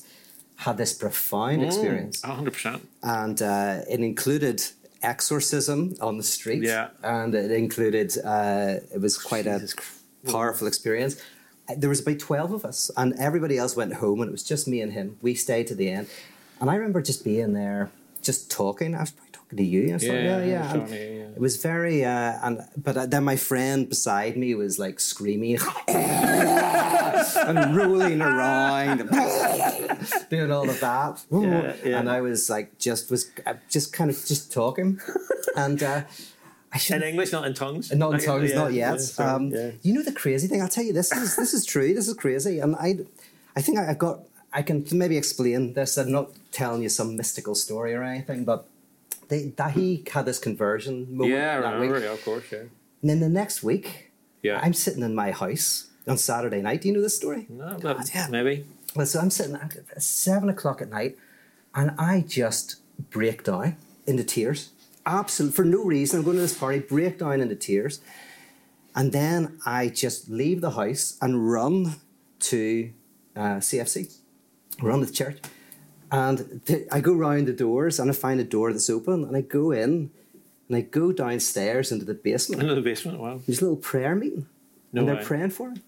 [0.57, 1.67] had this profound Mm.
[1.67, 2.89] experience, hundred percent.
[3.03, 4.63] and uh, it included
[5.03, 6.63] exorcism on the street.
[6.63, 6.89] Yeah.
[7.03, 8.17] and it included.
[8.25, 9.61] Uh, it was quite a
[10.31, 11.17] powerful experience.
[11.69, 14.45] Uh, There was about twelve of us, and everybody else went home, and it was
[14.45, 15.17] just me and him.
[15.23, 16.07] We stayed to the end,
[16.61, 17.91] and I remember just being there,
[18.29, 18.95] just talking.
[18.95, 19.22] I was talking
[19.57, 19.91] to you.
[19.91, 20.73] I was like, Yeah, yeah, yeah.
[20.75, 21.37] and- yeah.
[21.37, 25.59] it was very, uh, and but uh, then my friend beside me was like screaming
[25.89, 29.11] and rolling around, and
[30.31, 31.99] doing all of that, Yeah, yeah.
[31.99, 35.01] and I was like, just was uh, just kind of just talking,
[35.57, 36.03] and uh,
[36.73, 37.93] I should In English, not in tongues.
[37.93, 39.01] not in tongues, yeah, not yet.
[39.01, 39.71] sorry, um, yeah.
[39.83, 40.61] You know the crazy thing.
[40.63, 41.95] I'll tell you this is this is true.
[41.95, 42.99] This is crazy, and I,
[43.57, 44.21] I think I- I've got.
[44.55, 45.97] I can maybe explain this.
[45.97, 48.67] I'm not telling you some mystical story or anything, but
[49.33, 51.95] they, that he had this conversion moment Yeah, I that remember.
[51.95, 52.05] week.
[52.05, 52.45] Yeah, of course.
[52.53, 52.59] Yeah.
[53.01, 54.11] And then the next week,
[54.43, 54.61] Yeah.
[54.63, 56.83] I'm sitting in my house on Saturday night.
[56.83, 57.47] Do you know this story?
[57.49, 58.27] No, God, yeah.
[58.31, 58.65] maybe.
[58.95, 61.17] Well, so I'm sitting at seven o'clock at night,
[61.75, 62.77] and I just
[63.11, 64.71] break down into tears.
[65.07, 66.19] Absolutely, for no reason.
[66.19, 68.01] I'm going to this party, break down into tears,
[68.95, 71.95] and then I just leave the house and run
[72.51, 72.91] to
[73.35, 74.15] uh, CFC,
[74.83, 75.39] run to the church,
[76.13, 79.37] and th- I go round the doors and I find a door that's open, and
[79.37, 80.11] I go in,
[80.69, 82.63] and I go downstairs into the basement.
[82.63, 83.19] Into the basement.
[83.19, 83.41] Wow.
[83.47, 84.47] There's a little prayer meeting,
[84.93, 85.83] No and they're praying for him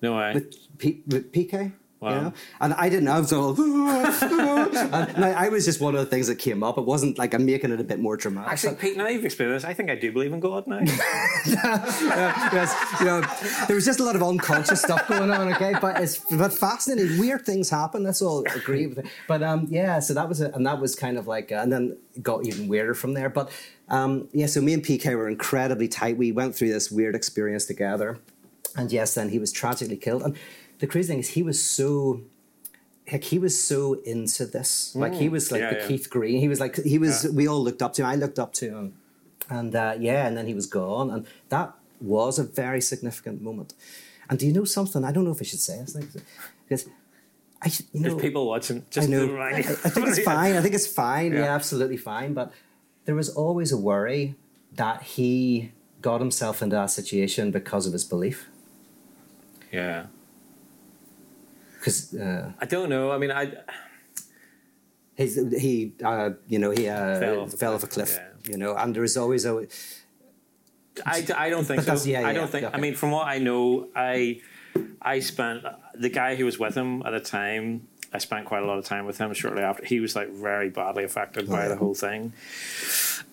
[0.00, 0.32] No way.
[0.34, 1.72] with, P- with PK.
[2.00, 2.14] Wow.
[2.14, 2.32] You know?
[2.60, 3.12] And I didn't know.
[3.12, 6.76] I was all, and now, I was just one of the things that came up.
[6.76, 8.52] It wasn't like I'm making it a bit more dramatic.
[8.52, 10.80] Actually, Pete, now you've experienced this, I think I do believe in God now.
[11.46, 13.22] yes, you know,
[13.66, 15.52] there was just a lot of unconscious stuff going on.
[15.54, 17.18] Okay, but it's but fascinating.
[17.18, 18.02] Weird things happen.
[18.02, 18.44] That's all.
[18.54, 19.06] Agree with it.
[19.26, 19.98] But um, yeah.
[20.00, 22.68] So that was it, and that was kind of like, uh, and then got even
[22.68, 23.30] weirder from there.
[23.30, 23.50] But
[23.88, 24.46] um, yeah.
[24.46, 26.18] So me and PK were incredibly tight.
[26.18, 28.18] We went through this weird experience together,
[28.76, 30.22] and yes, then he was tragically killed.
[30.22, 30.36] And
[30.78, 32.20] the crazy thing is, he was so.
[33.12, 35.86] Like he was so into this, like he was like Yeah, the yeah.
[35.86, 36.40] Keith Green.
[36.40, 37.24] He was like he was.
[37.24, 37.30] Yeah.
[37.30, 38.08] We all looked up to him.
[38.08, 38.94] I looked up to him,
[39.48, 43.74] and uh, yeah, and then he was gone, and that was a very significant moment.
[44.28, 45.04] And do you know something?
[45.04, 45.96] I don't know if I should say this
[46.68, 46.88] because
[47.62, 48.78] I, should- you know, There's people watching.
[48.78, 49.36] I Just know.
[49.36, 50.56] I, I think it's fine.
[50.56, 51.32] I think it's fine.
[51.32, 51.44] Yeah.
[51.44, 51.54] Yeah.
[51.54, 52.34] absolutely fine.
[52.34, 52.50] But
[53.04, 54.34] there was always a worry
[54.74, 55.70] that he
[56.02, 58.48] got himself into that situation because of his belief.
[59.72, 60.06] Yeah.
[61.86, 63.12] Because uh, I don't know.
[63.12, 63.52] I mean, I.
[65.16, 68.50] he, uh, you know, he uh, Fell fell off off, a cliff, yeah.
[68.50, 69.68] You know, and there is always a.
[71.04, 72.10] I, I don't think so.
[72.10, 72.66] yeah, I don't think.
[72.66, 72.76] okay.
[72.76, 74.40] I mean, from what I know, I
[75.00, 77.86] I spent the guy who was with him at the time.
[78.12, 79.84] I spent quite a lot of time with him shortly after.
[79.84, 81.68] He was like very badly affected by yeah.
[81.68, 82.32] the whole thing,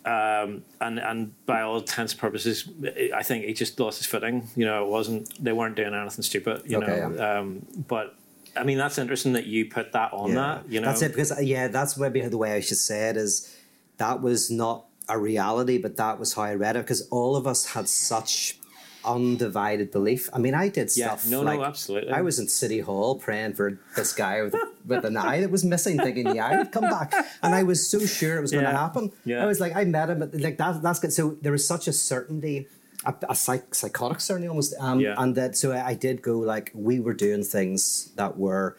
[0.06, 2.70] um, and and by all intents and purposes,
[3.16, 4.48] I think he just lost his footing.
[4.56, 6.64] You know, it wasn't they weren't doing anything stupid.
[6.68, 8.16] You Okay, know, um, but
[8.56, 10.36] I mean that's interesting that you put that on Yeah.
[10.36, 10.70] that.
[10.72, 13.18] You know, That's it because uh, yeah, that's maybe the way I should say it
[13.18, 13.56] is
[13.98, 17.46] that was not a reality, but that was how I read it because all of
[17.48, 18.58] us had such
[19.06, 20.30] undivided belief.
[20.34, 21.28] I mean, I did Yeah, stuff.
[21.28, 22.12] no, no, like, absolutely.
[22.14, 24.56] I was in City Hall praying for this guy with,
[24.88, 27.86] with an eye that was missing, thinking the eye would come back, and I was
[27.86, 29.12] so sure it was going to happen.
[29.26, 29.44] Yeah.
[29.44, 30.82] I was like, I met him, at- like that.
[30.82, 31.12] That's good.
[31.14, 32.68] So there was such a certainty.
[33.06, 35.16] A, a psych, psychotic certainly almost, um, Yeah.
[35.18, 38.78] and that so I, I did go like we were doing things that were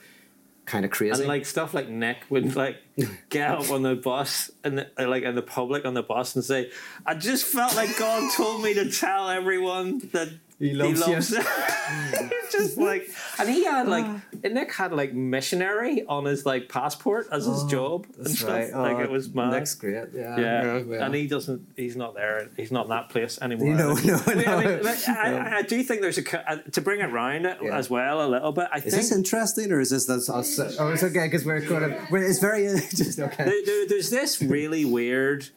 [0.66, 1.20] kind of crazy.
[1.20, 2.76] And like stuff like Nick would like
[3.28, 6.34] get up on the bus and the, uh, like in the public on the bus
[6.36, 6.70] and say,
[7.04, 11.44] "I just felt like God told me to tell everyone that He loves you." them."
[12.50, 14.06] just like, and he had like
[14.44, 18.50] Nick had like missionary on his like passport as his job and Oh, That's stuff.
[18.50, 18.72] right.
[18.72, 19.50] Like Oh, it was mad.
[19.52, 20.08] Nick's great.
[20.14, 20.38] Yeah.
[20.38, 20.78] yeah.
[20.78, 21.04] yeah.
[21.04, 21.66] and he doesn't.
[21.76, 22.48] He's not there.
[22.56, 23.74] He's not in that place anymore.
[23.74, 24.68] No, no, I mean, I, no.
[24.76, 27.76] mean, like, I, I do think there's a uh, to bring it round Yeah.
[27.76, 28.68] as well a little bit.
[28.72, 30.58] I Is think this interesting or is this that's us?
[30.78, 32.10] Oh, it's okay because we're kind of.
[32.10, 32.64] We're, it's very
[32.94, 33.44] just okay.
[33.44, 35.48] there, there- there's this really weird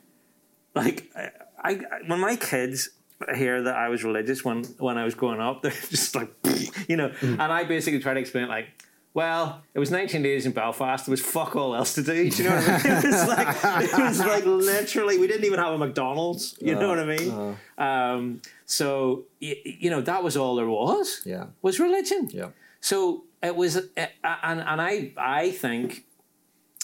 [0.75, 1.29] like I,
[1.63, 2.89] I when my kids
[3.36, 6.30] hear that I was religious when when I was growing up they're just like
[6.88, 7.34] you know Mm.
[7.39, 8.67] and I basically try to explain like
[9.13, 11.08] well, it was 19 days in Belfast.
[11.08, 12.30] There was fuck all else to do.
[12.30, 12.97] Do you know what I mean?
[13.03, 16.56] It was like, it was like literally, we didn't even have a McDonald's.
[16.62, 17.58] You know what I mean?
[17.80, 21.21] Um, so, y- you know, that was all there was.
[21.25, 21.45] Yeah.
[21.63, 22.30] Was religion.
[22.32, 22.49] Yeah.
[22.80, 23.82] So it was, uh,
[24.23, 26.03] and and I I think,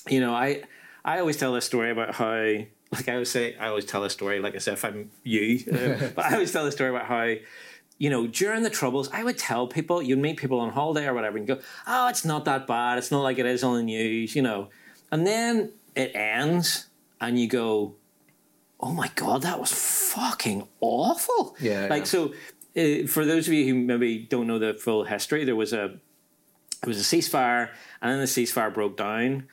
[0.09, 0.63] you know, I
[1.05, 2.55] I always tell this story about how,
[2.93, 6.09] like I always say, I always tell a story like as if I'm you, uh,
[6.15, 7.35] but I always tell a story about how.
[7.99, 11.13] You know, during the troubles, I would tell people, you'd meet people on holiday or
[11.13, 12.97] whatever, and go, Oh, it's not that bad.
[12.97, 14.69] It's not like it is on the news, you know.
[15.11, 16.87] And then it ends,
[17.21, 17.95] and you go,
[18.79, 21.55] Oh my God, that was fucking awful.
[21.61, 22.03] Yeah, Like, yeah.
[22.05, 22.33] so
[22.75, 25.85] uh, for those of you who maybe don't know the full history, there was a
[26.81, 27.69] it was a ceasefire,
[28.01, 29.47] and then the ceasefire broke down,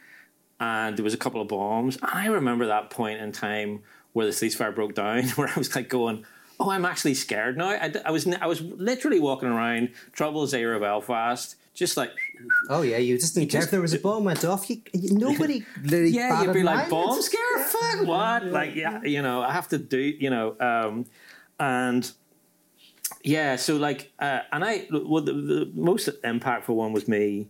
[0.61, 1.97] and there was a couple of bombs.
[1.97, 5.75] And I remember that point in time where the ceasefire broke down, where I was
[5.75, 6.25] like going,
[6.61, 10.79] "Oh, I'm actually scared now." I, I was I was literally walking around Troubles era
[10.79, 12.13] Belfast, just like
[12.69, 14.69] Oh yeah, you just didn't care if there was a bomb went off.
[14.69, 18.45] You, you nobody yeah, you'd be like bomb scare, fuck what?
[18.45, 21.07] Like yeah, you know, I have to do, you know, um,
[21.59, 22.11] and
[23.23, 27.49] yeah, so like, uh, and I, well, the, the most impactful one was me.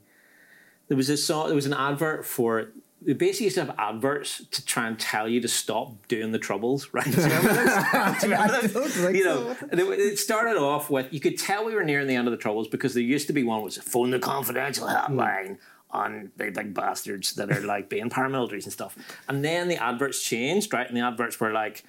[0.89, 2.73] There was a song, there was an advert for.
[3.03, 6.39] They basically used to have adverts to try and tell you to stop doing the
[6.39, 7.05] troubles, right?
[7.05, 7.17] Do you?
[7.17, 9.43] Do you remember I don't think you so.
[9.43, 12.33] know, and it, started off with you could tell we were nearing the end of
[12.33, 15.59] the troubles because there used to be one which was phone the confidential hotline
[15.91, 18.97] on the big bastards that are like being paramilitaries and stuff.
[19.29, 20.87] And then the adverts changed, right?
[20.87, 21.85] And the adverts were like,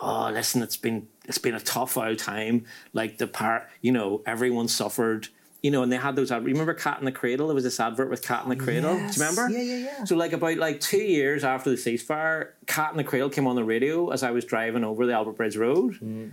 [0.00, 2.64] "Oh, listen, it's been it's been a tough old time.
[2.92, 5.28] Like the part, you know, everyone suffered."
[5.66, 6.30] You know, and they had those.
[6.30, 7.48] ad- Remember Cat in the Cradle?
[7.48, 8.94] There was this advert with Cat in the Cradle.
[8.96, 9.16] yes.
[9.16, 9.50] Do you remember?
[9.58, 10.04] Yeah, yeah, yeah.
[10.04, 13.56] So, like about like two years after the ceasefire, Cat in the Cradle came on
[13.56, 15.94] the radio as I was driving over the Albert Bridge Road.
[15.94, 16.30] Mm.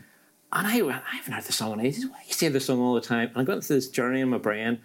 [0.55, 2.05] And I went, I haven't heard the song in ages.
[2.05, 3.29] I used to hear the song all the time.
[3.29, 4.77] And I got into this journey in my brain.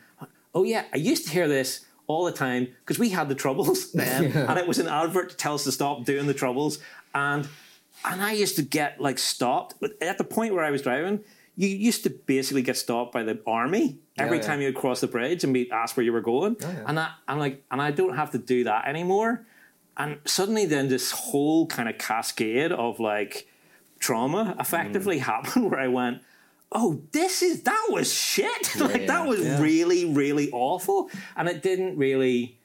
[0.55, 3.93] Oh, yeah, I used to hear this all the time because we had the troubles
[4.03, 4.33] then.
[4.33, 6.79] And it was an advert to tell us to stop doing the troubles.
[7.15, 7.47] And
[8.05, 9.75] and I used to get like stopped.
[9.81, 11.21] But at the point where I was driving,
[11.59, 14.45] you used to basically get stopped by the army every yeah.
[14.45, 16.57] time you would cross the bridge and be asked where you were going.
[16.63, 16.85] Oh, yeah.
[16.87, 19.45] And I, I'm like, and I don't have to do that anymore.
[19.97, 23.49] And suddenly, then this whole kind of cascade of like
[23.99, 25.23] trauma effectively mm.
[25.23, 26.23] happened where I went,
[26.71, 28.77] oh, this is that was shit.
[28.81, 29.61] like yeah, that was yeah.
[29.61, 31.11] really, really awful.
[31.37, 32.58] And it didn't really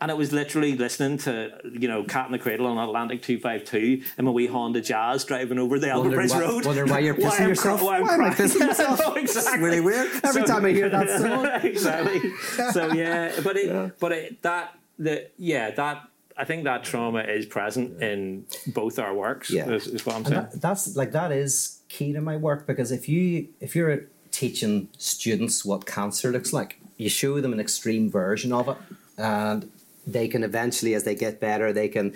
[0.00, 4.04] and it was literally listening to, you know, Cat in the Cradle on Atlantic 252
[4.18, 6.66] in my wee Honda Jazz driving over the Albert Bridge Road.
[6.66, 7.82] why you're pissing I'm yourself?
[7.82, 9.00] Why, I'm Why am I pissing myself?
[9.00, 9.52] Yeah, exactly.
[9.52, 10.10] It's really weird.
[10.24, 11.46] Every time I hear that song.
[11.66, 12.30] exactly.
[12.72, 17.46] So yeah, but it, but it, that the yeah that I think that trauma is
[17.46, 19.50] present in both our works.
[19.50, 19.70] Yeah.
[19.70, 20.42] is, is what I'm And saying.
[20.52, 24.88] that, that's like that is key to my work because if you if you're teaching
[24.98, 28.76] students what cancer looks like, you show them an extreme version of it,
[29.16, 29.70] and
[30.06, 32.14] they can eventually, as they get better, they can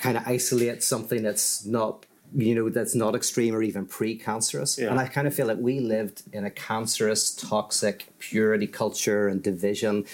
[0.00, 4.78] kind of isolate something that's not you know that's not extreme or even pre-cancerous.
[4.78, 4.90] Yeah.
[4.90, 9.42] And I kind of feel like we lived in a cancerous, toxic purity culture and
[9.42, 10.04] division.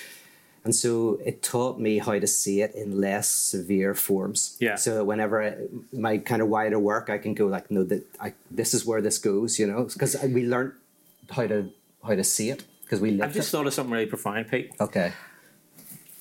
[0.64, 4.56] And so it taught me how to see it in less severe forms.
[4.60, 4.74] Yeah.
[4.74, 5.56] So whenever I,
[5.92, 9.00] my kind of wider work, I can go like, no, that I, this is where
[9.00, 10.72] this goes, you know, because we learned
[11.30, 11.70] how to
[12.04, 13.52] how to see it because we lived I've just it.
[13.52, 14.72] thought of something really profound, Pete.
[14.80, 15.12] Okay.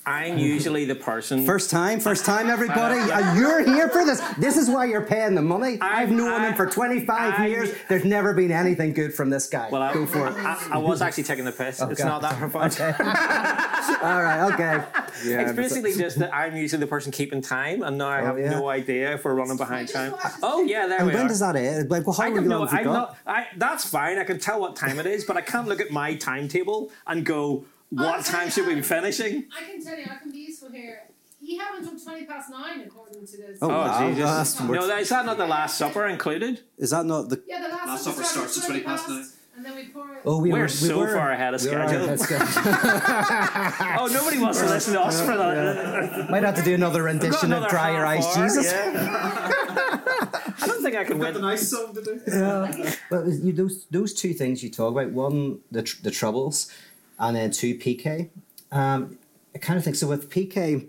[0.08, 1.44] I'm usually the person.
[1.44, 2.96] First time, first time, everybody.
[3.16, 4.20] Uh, you're here for this.
[4.38, 5.78] This is why you're paying the money.
[5.80, 7.70] I- I've known I- him for 25 I- years.
[7.88, 9.68] There's never been anything good from this guy.
[9.70, 10.34] well, I, Go for it.
[10.36, 11.80] I, I was actually taking the piss.
[11.80, 12.04] It's Okay.
[12.04, 12.76] not that profound.
[12.80, 14.84] All right, okay.
[15.24, 18.20] Yeah, it's but- basically just that I'm usually the person keeping time, and now I
[18.22, 18.50] have Oh, yeah.
[18.50, 20.14] no idea if we're running behind time.
[20.42, 21.28] Oh yeah, there And we when are.
[21.28, 21.90] does that end?
[21.90, 22.64] Like, well, how I long don't know.
[22.66, 22.92] have you I'm got?
[22.92, 23.16] not.
[23.26, 24.18] I, that's fine.
[24.18, 27.24] I can tell what time it is, but I can't look at my timetable and
[27.24, 30.30] go, "What I'll time tell should we be finishing?" I can tell you, I can
[30.30, 31.02] be useful here.
[31.40, 33.58] You haven't done 20 past 9 according to this.
[33.62, 34.08] Oh, Oh wow.
[34.08, 34.54] Jesus!
[34.54, 36.60] That's- no, is that not the Last Supper included?
[36.78, 37.42] Is that not the?
[37.46, 39.26] Yeah, the last, Last supper supper starts at 20 past nine.
[39.56, 40.20] And then we pour it.
[40.26, 42.04] Oh, we We're were, we so were, far ahead of we were schedule.
[42.04, 42.62] ahead of schedule.
[44.00, 46.28] Oh, nobody wants to listen to us for that.
[46.30, 48.70] Might have to do another Got rendition of Dry Your Eyes, Jesus.
[48.70, 48.92] yeah.
[50.58, 51.48] I don't think I can Got the win.
[51.48, 52.20] nice song to do.
[52.26, 52.92] Yeah.
[53.10, 56.70] But you, those those two things you talk about, one the tr- the troubles,
[57.18, 58.30] and then two PK.
[58.72, 59.18] Um,
[59.54, 60.06] I kind of think so.
[60.08, 60.88] With PK,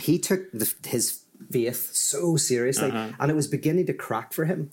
[0.00, 4.70] he took the, his faith so seriously, and it was beginning to crack for him.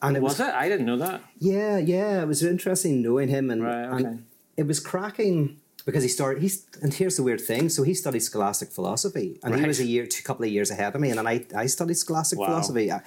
[0.00, 0.54] And it was, Was it?
[0.54, 1.22] I didn't know that.
[1.38, 2.22] yeah, yeah.
[2.22, 4.04] It was interesting knowing him, and, Right, okay.
[4.04, 6.40] and it was cracking because he started.
[6.40, 7.68] He's and here's the weird thing.
[7.68, 10.94] So he studied scholastic philosophy, and he was a year, two couple of years ahead
[10.94, 12.46] of me, and then I I studied scholastic Wow.
[12.46, 12.92] philosophy.
[12.92, 13.02] I-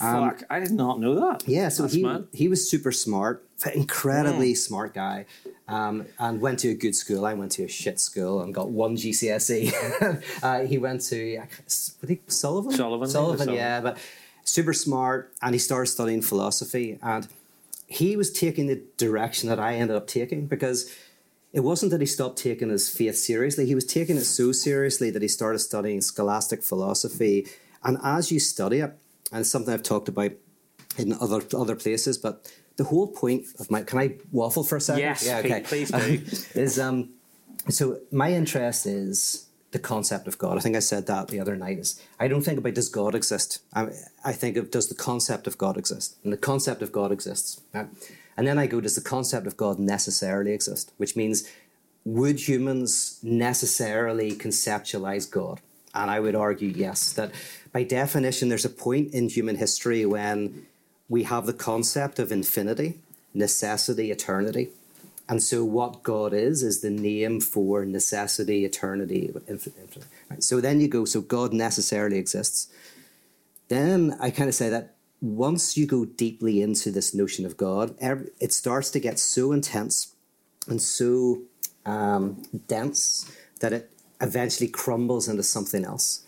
[0.00, 1.48] Um, Fuck, I did not know that.
[1.48, 2.28] yeah, so That's he mad.
[2.32, 5.24] he was super smart, incredibly smart guy,
[5.68, 7.24] um, and went to a good school.
[7.24, 9.72] I went to a shit school and got one GCSE.
[10.42, 11.38] uh, he went to
[12.00, 12.72] what he, Sullivan.
[12.72, 13.54] Sullivan, I think it was Sullivan, Sullivan.
[13.54, 13.96] yeah, but
[14.44, 17.26] super smart, and he started studying philosophy, and
[17.86, 20.92] he was taking the direction that I ended up taking because.
[21.52, 23.64] It wasn't that he stopped taking his faith seriously.
[23.64, 27.46] He was taking it so seriously that he started studying scholastic philosophy.
[27.82, 28.92] And as you study it,
[29.32, 30.32] and it's something I've talked about
[30.96, 34.80] in other other places, but the whole point of my can I waffle for a
[34.80, 35.00] second?
[35.00, 35.90] Yes, Pete, please
[36.54, 36.60] do.
[36.60, 37.10] is um
[37.68, 40.56] so my interest is the concept of God.
[40.56, 41.78] I think I said that the other night.
[41.78, 43.60] Is I don't think about does God exist.
[43.74, 43.88] I,
[44.24, 47.60] I think of does the concept of God exist, and the concept of God exists.
[47.74, 47.88] right?
[48.36, 50.92] And then I go, does the concept of God necessarily exist?
[50.98, 51.48] Which means,
[52.04, 55.60] would humans necessarily conceptualize God?
[55.94, 57.14] And I would argue yes.
[57.14, 57.32] That
[57.76, 60.64] by definition, there's a point in human history when
[61.10, 63.00] we have the concept of infinity,
[63.34, 64.70] necessity, eternity.
[65.28, 69.30] And so, what God is, is the name for necessity, eternity,
[70.30, 70.42] right?
[70.42, 72.68] So then you go, so God necessarily exists.
[73.68, 77.94] Then I kind of say that once you go deeply into this notion of God,
[78.40, 80.14] it starts to get so intense
[80.66, 81.42] and so
[81.84, 83.90] um, dense that it
[84.22, 86.22] eventually crumbles into something else.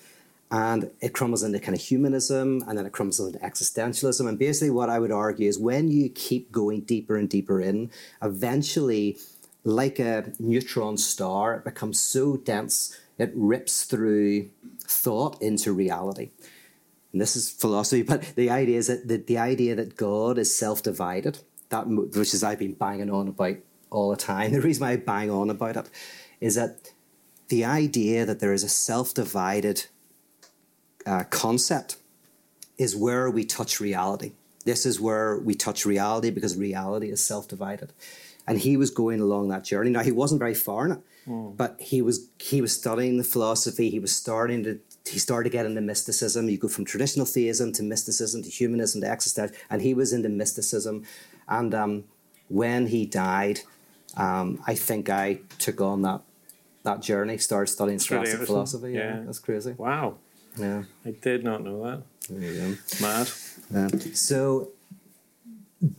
[0.50, 4.26] And it crumbles into kind of humanism and then it crumbles into existentialism.
[4.26, 7.90] And basically, what I would argue is when you keep going deeper and deeper in,
[8.22, 9.18] eventually,
[9.64, 14.48] like a neutron star, it becomes so dense it rips through
[14.80, 16.30] thought into reality.
[17.12, 20.56] And this is philosophy, but the idea is that the, the idea that God is
[20.56, 23.56] self-divided, that which is I've been banging on about
[23.90, 24.52] all the time.
[24.52, 25.90] The reason why I bang on about it
[26.40, 26.92] is that
[27.48, 29.86] the idea that there is a self-divided
[31.08, 31.96] uh, concept
[32.76, 34.30] is where we touch reality.
[34.64, 37.92] This is where we touch reality because reality is self-divided.
[38.46, 39.90] And he was going along that journey.
[39.90, 41.00] Now he wasn't very far in it,
[41.62, 42.16] but he was
[42.50, 43.90] he was studying the philosophy.
[43.96, 44.72] He was starting to
[45.14, 46.48] he started to get into mysticism.
[46.48, 50.30] You go from traditional theism to mysticism to humanism to existential, and he was into
[50.42, 51.04] mysticism.
[51.46, 52.04] And um,
[52.48, 53.60] when he died,
[54.16, 56.20] um, I think I took on that
[56.84, 57.36] that journey.
[57.38, 58.92] Started studying scholastic philosophy.
[58.92, 59.22] Yeah, Yeah.
[59.26, 59.72] that's crazy.
[59.76, 60.16] Wow,
[60.58, 62.02] Yeah, I did not know that.
[62.28, 62.76] there you go.
[63.00, 63.30] Mad.
[63.74, 64.70] Um, so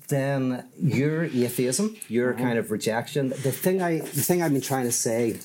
[0.09, 3.29] then your atheism, your kind of rejection.
[3.29, 5.39] The thing I the thing I've been trying to say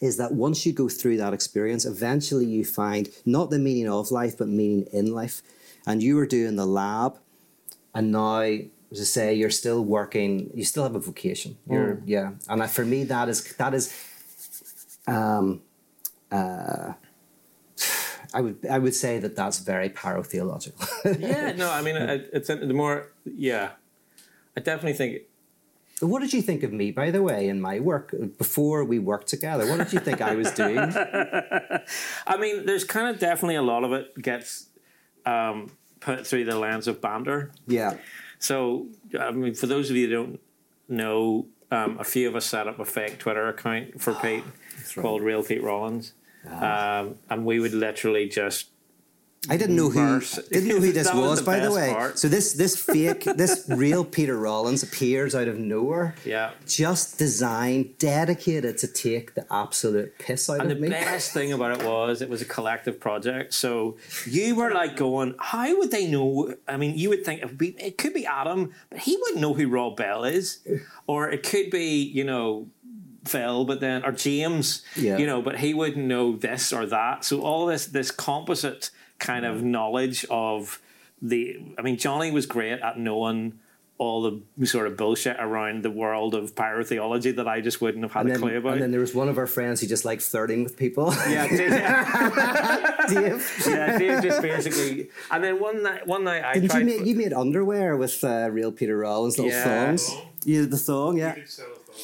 [0.00, 4.10] is that once you go through that experience, eventually you find not the meaning of
[4.10, 5.42] life, but meaning in life.
[5.86, 7.18] And you were doing the lab,
[7.94, 10.50] and now, as I say, you're still working.
[10.54, 11.56] You still have a vocation.
[11.68, 13.92] You're yeah, and I, for me, that is that is.
[15.06, 15.62] Um,
[16.30, 16.92] uh,
[18.34, 20.86] I would I would say that that's very pyrotheological.
[21.20, 23.12] Yeah, no, I mean, it's the more.
[23.24, 23.70] Yeah,
[24.56, 25.22] I definitely think.
[26.00, 29.28] What did you think of me, by the way, in my work before we worked
[29.28, 29.68] together?
[29.68, 30.78] What did you think I was doing?
[32.26, 34.66] I mean, there's kind of definitely a lot of it gets
[35.24, 37.52] um, put through the lens of banter.
[37.68, 37.98] Yeah,
[38.40, 40.40] So, I mean, for those of you who don't
[40.88, 44.42] know, um, a few of us set up a fake Twitter account for Pete
[44.96, 46.14] called Real Pete Rollins.
[46.48, 48.72] Um, and we would literally just
[49.50, 51.92] I didn't know who didn't know who this was was, by the way.
[51.92, 52.16] part.
[52.16, 56.52] So this this fake, this real Peter Rollins appears out of nowhere, yeah.
[56.64, 61.80] just designed, dedicated to take the absolute piss out And of the best thing about
[61.80, 63.52] it was it was a collective project.
[63.52, 66.54] So you were like going, how would they know?
[66.68, 69.40] I mean, you would think it, would be, it could be Adam, but he wouldn't
[69.40, 70.60] know who Rob Bell is.
[71.08, 72.68] Or it could be, you know,
[73.24, 75.18] Phil, but then or James, Yeah.
[75.18, 77.24] you know, but he wouldn't know this or that.
[77.24, 80.80] So all this this composite kind of knowledge of
[81.20, 81.60] the.
[81.78, 83.60] I mean, Johnny was great at knowing
[83.98, 84.22] all
[84.58, 88.26] the sort of bullshit around the world of pyrotheology that I just wouldn't have had
[88.26, 88.72] And a clue about.
[88.72, 91.14] and then there was one of our friends who just liked flirting with people.
[91.28, 93.62] yeah, Dave, yeah, Dave.
[93.66, 95.08] yeah, Dave just basically.
[95.30, 96.80] And then one night, one night I Didn't tried.
[96.80, 99.64] you make you made underwear with uh, real Peter Rollins little Yeah.
[99.64, 100.10] thongs?
[100.44, 101.36] You did the thong, yeah.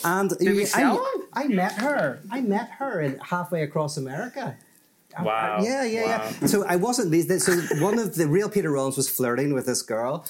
[0.04, 1.14] And we I.
[1.32, 2.20] I met her.
[2.30, 4.56] I met her in halfway across America.
[5.16, 5.60] I- Wow.
[5.62, 6.30] yeah, yeah, Wow.
[6.40, 6.46] yeah.
[6.46, 7.26] So I wasn't these.
[7.44, 10.24] So one of the real Peter Rollins was flirting with this girl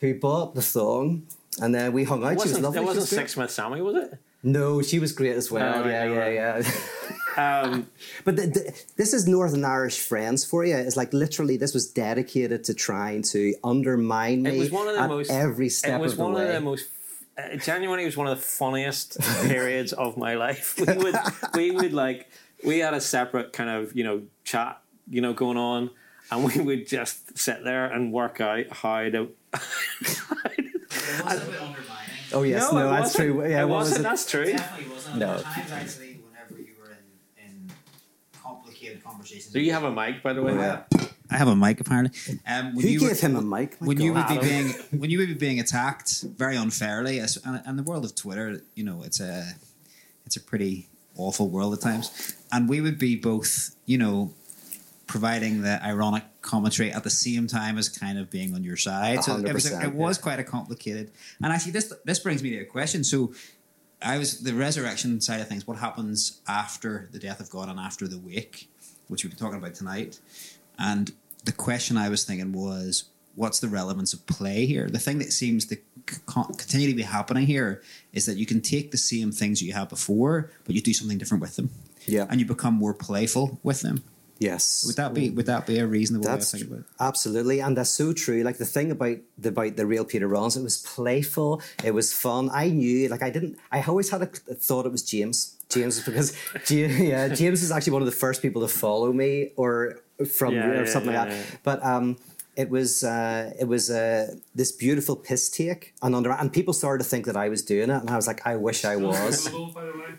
[0.00, 1.26] who bought the thong,
[1.60, 2.32] and then we hung out.
[2.32, 2.80] it she was lovely.
[2.80, 3.18] it wasn't was great.
[3.20, 4.18] Six Smith Sammy, was it?
[4.42, 5.84] No, she was great as well.
[5.84, 6.62] Oh, yeah, yeah,
[7.36, 7.62] yeah.
[7.62, 7.86] Um,
[8.24, 10.74] But the, the, this is Northern Irish Friends for you.
[10.76, 14.94] It's like literally this was dedicated to trying to undermine me it was one of
[14.94, 16.46] the at most every step It was of the one way.
[16.48, 16.86] of the most.
[17.38, 20.78] Uh, genuinely, was one of the funniest periods of my life.
[20.78, 21.16] We would,
[21.54, 22.28] we would like,
[22.64, 25.90] we had a separate kind of you know chat, you know, going on,
[26.30, 29.30] and we would just sit there and work out how to.
[29.54, 31.76] It was a bit undermining.
[32.34, 33.24] oh yes, no, no, that's wasn't.
[33.34, 33.48] true.
[33.50, 34.00] Yeah, it what was wasn't.
[34.00, 34.02] it?
[34.08, 34.42] That's true.
[34.42, 35.16] It definitely wasn't.
[35.18, 35.38] No.
[35.40, 36.90] Times actually whenever you were
[37.38, 37.70] in, in
[38.42, 39.52] complicated conversations.
[39.52, 40.54] Do you have a mic, by the way?
[40.54, 40.82] Yeah.
[41.32, 42.38] I have a mic apparently.
[42.46, 43.80] Um, when Who you gave were, him a mic?
[43.80, 44.30] My when you God.
[44.30, 44.68] would be being
[45.00, 48.62] when you would be being attacked very unfairly, as, and, and the world of Twitter,
[48.74, 49.54] you know, it's a
[50.26, 54.32] it's a pretty awful world at times, and we would be both, you know,
[55.06, 59.22] providing the ironic commentary at the same time as kind of being on your side.
[59.22, 60.22] So it was 100%, it was yeah.
[60.22, 61.10] quite a complicated.
[61.42, 63.04] And actually, this this brings me to a question.
[63.04, 63.32] So.
[64.04, 65.64] I was the resurrection side of things.
[65.64, 68.68] What happens after the death of God and after the wake,
[69.06, 70.18] which we've been talking about tonight,
[70.76, 71.12] and
[71.44, 74.88] the question I was thinking was, what's the relevance of play here?
[74.88, 75.76] The thing that seems to
[76.26, 77.82] continue to be happening here
[78.12, 81.18] is that you can take the same things you had before, but you do something
[81.18, 81.70] different with them,
[82.06, 82.26] Yeah.
[82.28, 84.02] and you become more playful with them.
[84.38, 84.82] Yes.
[84.86, 86.96] Would that be would that be a reasonable That's way to think about it?
[86.98, 88.42] absolutely, and that's so true.
[88.42, 92.12] Like the thing about the about the real Peter Rollins, it was playful, it was
[92.12, 92.50] fun.
[92.52, 95.56] I knew, like I didn't, I always had a thought it was James.
[95.74, 96.36] James because
[96.70, 100.00] Ja- yeah, James is actually one of the first people to follow me or
[100.38, 101.58] from Yeah, or something yeah, like that.
[101.62, 102.16] But um,
[102.56, 107.02] it was uh, it was uh, this beautiful piss take, and under and people started
[107.04, 109.48] to think that I was doing it, and I was like, I wish I was.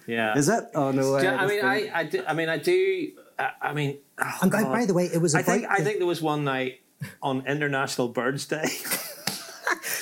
[0.07, 0.37] Yeah.
[0.37, 0.63] Is it?
[0.73, 1.19] Oh no!
[1.19, 3.11] Do you- uh, I mean, I, I, do, I mean, I do.
[3.37, 5.77] I, I mean, oh, And by, by the way, it was I about think I
[5.83, 6.81] think there was one night
[7.21, 8.65] on International Birds Day.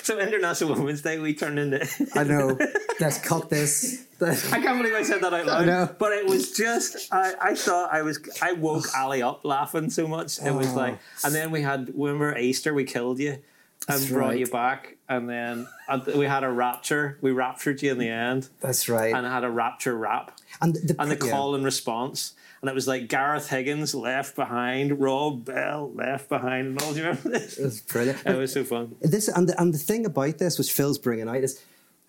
[0.04, 1.88] so International Women's Day, we turned into.
[2.16, 2.58] I know.
[3.00, 4.06] Let's cut this.
[4.22, 5.66] I can't believe I said that out loud.
[5.66, 5.96] know.
[5.98, 10.08] But it was just I, I thought I was I woke Ali up laughing so
[10.08, 10.40] much.
[10.40, 10.76] It was Oh.
[10.76, 13.42] like and then we had remember Easter we killed you and
[13.88, 14.40] That's brought right.
[14.40, 15.68] you back and then
[16.16, 17.18] we had a rapture.
[17.22, 19.14] We raptured you in the end That's right.
[19.16, 21.32] and I had a rapture rap And the, and the yeah.
[21.32, 22.34] call and response.
[22.62, 26.94] And it was like Gareth Higgins left behind, Rob Bell left behind, and all.
[26.94, 27.58] Do you remember this?
[27.58, 28.22] It was brilliant.
[28.24, 28.96] It was so fun.
[29.02, 31.60] This and the, and the thing about this, which Phil's bringing out, is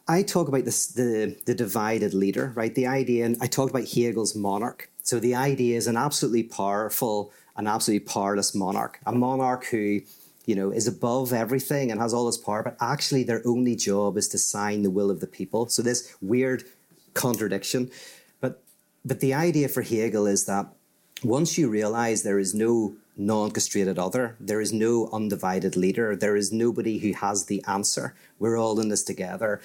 [0.07, 2.75] I talk about this the the divided leader, right?
[2.75, 4.91] The idea, and I talked about Hegel's monarch.
[5.03, 10.01] So the idea is an absolutely powerful, an absolutely powerless monarch, a monarch who,
[10.45, 14.17] you know, is above everything and has all this power, but actually their only job
[14.19, 15.67] is to sign the will of the people.
[15.69, 16.65] So this weird
[17.15, 17.91] contradiction,
[19.05, 20.67] but the idea for Hegel is that
[21.23, 26.53] once you realize there is no non-castrated other, there is no undivided leader, there is
[26.53, 28.15] nobody who has the answer.
[28.39, 29.61] We're all in this together.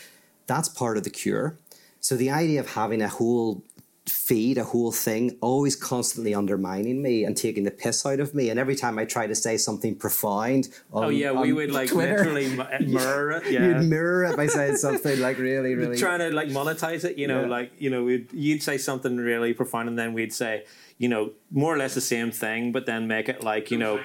[0.47, 1.57] That's part of the cure.
[1.99, 3.63] So the idea of having a whole
[4.09, 8.49] feed, a whole thing, always constantly undermining me and taking the piss out of me.
[8.49, 11.71] And every time I try to say something profound, oh, on, Oh yeah, we would
[11.71, 12.49] like Twitter, literally
[12.85, 13.51] mirror uh, it.
[13.51, 13.67] Yeah.
[13.79, 15.97] You'd mirror it by saying something like really, really.
[15.97, 17.47] trying to like monetize it, you know, Yeah.
[17.47, 20.63] like you know, we'd, you'd say something really profound, and then we'd say,
[20.97, 23.99] you know, more or less the same thing, but then make it like, you know,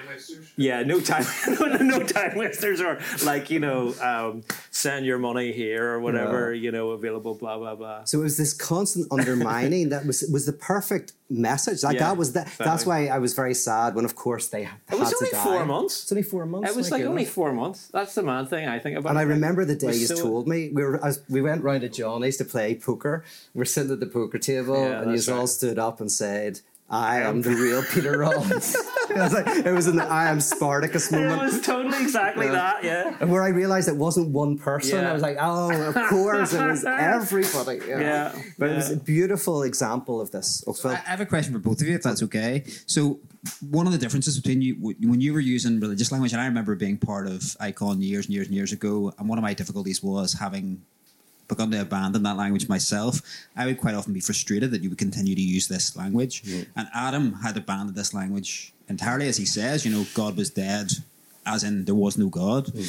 [0.55, 1.25] yeah, no time,
[1.59, 5.99] no, no, no time wasters, or like, you know, um, send your money here or
[5.99, 8.03] whatever, you know, available, blah blah blah.
[8.03, 11.83] So it was this constant undermining that was was the perfect message.
[11.83, 12.47] Like Yeah, that was that.
[12.57, 15.29] That's why I was very sad when, of course, they had It was to only
[15.31, 15.43] die.
[15.43, 16.03] four months.
[16.03, 16.69] It's only four months.
[16.69, 17.89] It was like only four months.
[17.91, 19.09] That's the mad thing I think about.
[19.11, 21.81] And I remember the day you so- told me we were as we went round
[21.81, 23.23] to Johnny's to play poker.
[23.53, 25.49] We're sitting at the poker table, Yeah, and you that's all right.
[25.49, 28.75] stood up and said, "I am um, the real Peter Rollins."
[29.15, 31.41] it was like it was an I am Spartacus moment.
[31.41, 32.51] It was totally exactly Yeah.
[32.53, 32.83] that.
[32.83, 33.15] Yeah.
[33.19, 35.09] and where I realized it wasn't one person, Yeah.
[35.09, 38.97] I was like, "Oh, of course, it was everybody." Yeah, Yeah, but it was a
[38.97, 40.63] beautiful example of this.
[40.67, 40.91] Oh, Phil.
[40.91, 42.63] I I have a question for both of you, if that's okay.
[42.85, 43.19] So,
[43.69, 46.75] one of the differences between you when you were using religious language, and I remember
[46.75, 50.01] being part of Ikon years and years and years ago, and one of my difficulties
[50.01, 50.81] was having
[51.49, 53.21] begun to abandon that language myself,
[53.55, 56.41] I would quite often be frustrated that you would continue to use this language.
[56.75, 59.85] And Adam had abandoned this language entirely, as he says.
[59.85, 60.91] You know, God was dead,
[61.45, 62.67] as in there was no God.
[62.67, 62.83] Hmm.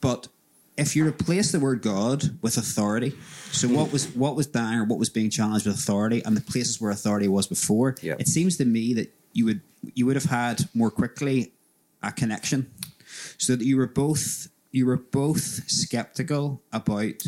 [0.00, 0.28] But
[0.76, 3.14] if you replace the word God with authority,
[3.50, 3.74] so hmm.
[3.74, 6.80] what was what was dying or what was being challenged with authority, and the places
[6.80, 8.14] where authority was before, Yeah.
[8.18, 9.60] it seems to me that you would
[9.94, 11.52] you would have had more quickly
[12.02, 12.70] a connection,
[13.38, 17.22] so that you were both you were both skeptical about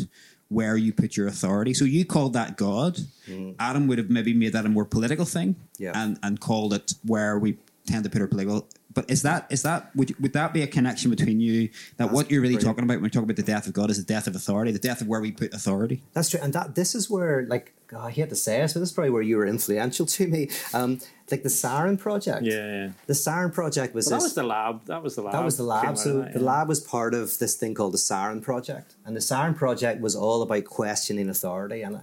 [0.49, 1.73] where you put your authority.
[1.73, 2.99] So you called that God.
[3.25, 3.51] Hmm.
[3.59, 5.91] Adam would have maybe made that a more political thing, Yeah.
[5.95, 8.67] and and called it where we tend to put our political.
[8.93, 12.29] But is that is that would would that be a connection between you that what
[12.29, 12.77] you're really brilliant.
[12.77, 14.71] talking about when we talk about the death of God is the death of authority,
[14.71, 16.03] the death of where we put authority?
[16.13, 18.81] That's true, and that this is where, like, God, I hate to say it, but
[18.81, 20.49] this is probably where you were influential to me.
[20.73, 22.43] Um, like the Siren Project.
[22.43, 22.89] Yeah, yeah.
[23.07, 24.23] The Siren Project was Well, that this.
[24.23, 24.85] was the lab.
[24.87, 25.31] That was the lab.
[25.31, 25.85] That was the lab.
[25.85, 28.95] out So of that, the lab was part of this thing called the Siren Project,
[29.05, 32.01] and the Siren Project was all about questioning authority, and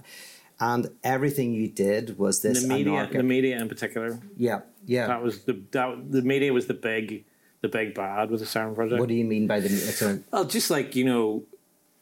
[0.59, 3.17] and everything you did was this the media, anarchic.
[3.17, 4.19] the media in particular.
[4.37, 5.07] yeah, yeah.
[5.07, 7.25] That was the that, the media was the big
[7.61, 8.99] the big bad with the Siren Project.
[8.99, 9.67] what do you mean by the?
[9.67, 11.43] It's a, Well, just like you know,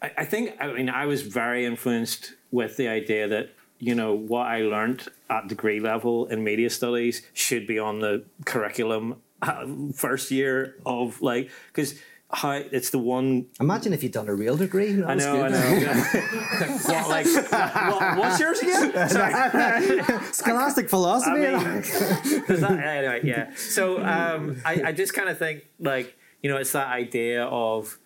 [0.01, 3.49] I, I think I mean I was very influenced with the idea that
[3.79, 8.23] you know what I learned at degree level in media studies should be on the
[8.45, 11.95] curriculum uh, first year of like because
[12.29, 15.01] how it's the one imagine if you'd done a real degree.
[15.03, 15.51] I know I good.
[15.51, 18.91] know what like what, what's yours again?
[20.33, 21.47] Scholastic philosophy.
[21.47, 21.81] I mean,
[22.47, 23.53] that, anyway, yeah.
[23.55, 27.97] So um, I, I just kind of think like you know it's that idea of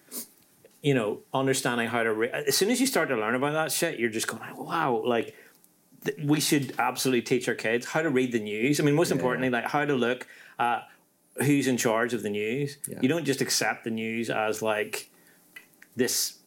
[0.84, 2.14] you know understanding how to.
[2.14, 5.02] Re- as soon as you start to learn about that shit, you're just going, wow,
[5.04, 5.36] like
[6.06, 8.80] th- we should absolutely teach our kids how to read the news.
[8.80, 10.28] I mean, most importantly, like how to look
[10.60, 10.88] at
[11.38, 12.78] who's in charge of the news.
[12.88, 13.00] Yeah.
[13.02, 15.10] You don't just accept the news as like
[15.96, 16.38] this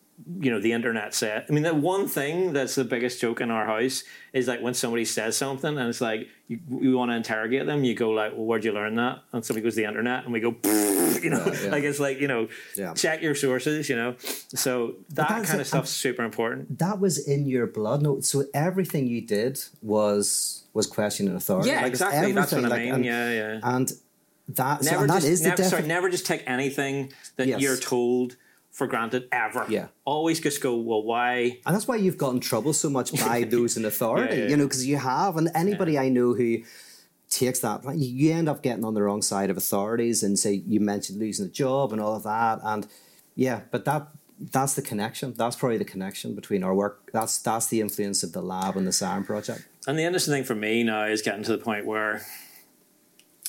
[0.41, 3.51] you know the internet said i mean the one thing that's the biggest joke in
[3.51, 7.16] our house is like when somebody says something and it's like you, you want to
[7.16, 10.22] interrogate them you go like well where'd you learn that and somebody goes the internet
[10.22, 10.55] and we go
[11.20, 11.70] you know Yeah, yeah.
[11.70, 12.47] like it's like you know
[12.95, 17.18] check your sources you know so that kind of stuff's um, super important that was
[17.26, 18.01] in your blood.
[18.03, 21.70] No, so everything you did was was questioning authority.
[21.70, 23.93] yeah Like, exactly that's what i everything, like, mean and, yeah yeah And
[24.49, 27.47] that, so, never and that just is the never, sorry, never just take anything that
[27.49, 27.61] Yes.
[27.61, 28.36] you're told
[28.70, 29.86] for granted ever Yeah.
[30.05, 33.76] always just go well why And that's why you've gotten trouble so much by those
[33.76, 35.36] in authority, Yeah, yeah, you know, because you have.
[35.36, 36.59] And anybody I know who
[37.30, 40.80] takes that, you end up getting on the wrong side of authorities and say, you
[40.80, 42.61] mentioned losing a job and all of that.
[42.62, 42.86] And
[43.34, 44.09] yeah, but that.
[44.51, 45.32] That's the connection.
[45.34, 47.09] That's probably the connection between our work.
[47.12, 49.62] That's that's the influence of the lab and the Siren project.
[49.86, 52.26] And the interesting thing for me now is getting to the point where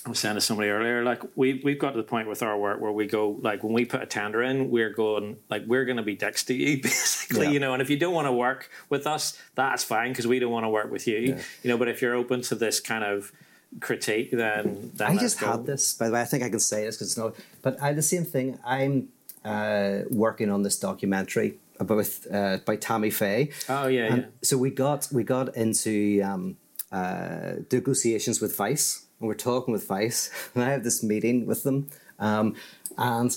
[0.09, 2.79] was saying to somebody earlier, like we we've got to the point with our work
[2.79, 5.97] where we go like when we put a tender in, we're going like we're going
[5.97, 7.51] to be dicks to you basically, Yeah.
[7.51, 7.73] you know.
[7.73, 10.63] And if you don't want to work with us, that's fine because we don't want
[10.65, 11.41] to work with you, Yeah.
[11.63, 11.77] you know.
[11.77, 13.31] But if you're open to this kind of
[13.79, 16.21] critique, then, then I just had this, by the way.
[16.21, 17.35] I think I can say this because it's not.
[17.61, 18.59] But I the same thing.
[18.65, 19.09] I'm
[19.43, 23.49] uh, working on this documentary about uh, by Tammy Faye.
[23.67, 24.25] Oh yeah, yeah.
[24.43, 26.57] So we got we got into um,
[26.91, 31.63] uh, negotiations with Vice, and we're talking with Vice, and I have this meeting with
[31.63, 31.87] them,
[32.19, 32.55] um,
[32.97, 33.35] and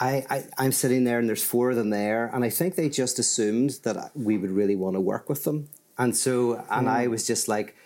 [0.00, 2.88] I, I I'm sitting there, and there's four of them there, and I think they
[2.88, 5.68] just assumed that we would really want to work with them,
[5.98, 7.10] and so and I Hmm.
[7.12, 7.76] was just like,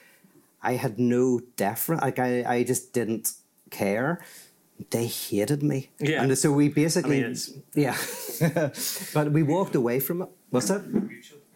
[0.62, 3.32] I had no deference, like I I just didn't
[3.70, 4.20] care.
[4.90, 6.22] They hated me, Yeah.
[6.22, 7.38] and so we basically, I mean,
[7.74, 7.96] yeah,
[9.14, 10.28] but we walked away from it.
[10.50, 10.82] What's that?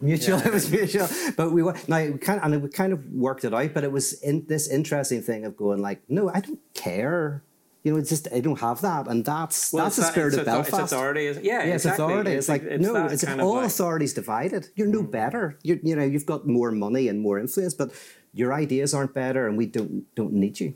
[0.01, 0.39] Mutual.
[0.39, 1.09] It was mutual.
[1.37, 3.75] But we were now we kind of, and we kind of worked it out.
[3.75, 7.43] But it was in this interesting thing of going like, no, I don't care.
[7.85, 10.39] You know, it's just I don't have that, and that's Well, that's the spirit it's
[10.39, 10.83] of Belfast.
[10.83, 12.05] It's authority, is yeah, yeah, it's exactly.
[12.05, 12.33] authority.
[12.33, 14.69] It's, like no, it's all like- authorities divided.
[14.75, 15.11] You're no hmm.
[15.11, 15.59] better.
[15.63, 17.93] You you know, you've got more money and more influence, but
[18.35, 20.75] your ideas aren't better, and we don't don't need you.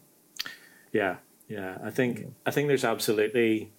[0.93, 1.17] Yeah,
[1.49, 1.79] yeah.
[1.83, 3.73] I think I think there's absolutely.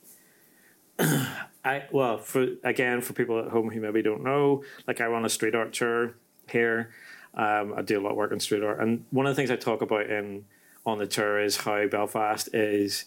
[1.65, 5.25] I well for again for people at home who maybe don't know, like I run
[5.25, 6.15] a street art tour
[6.49, 6.91] here.
[7.35, 9.49] Um, I do a lot of work in street art, and one of the things
[9.49, 10.45] I talk about in
[10.85, 13.05] on the tour is how Belfast is.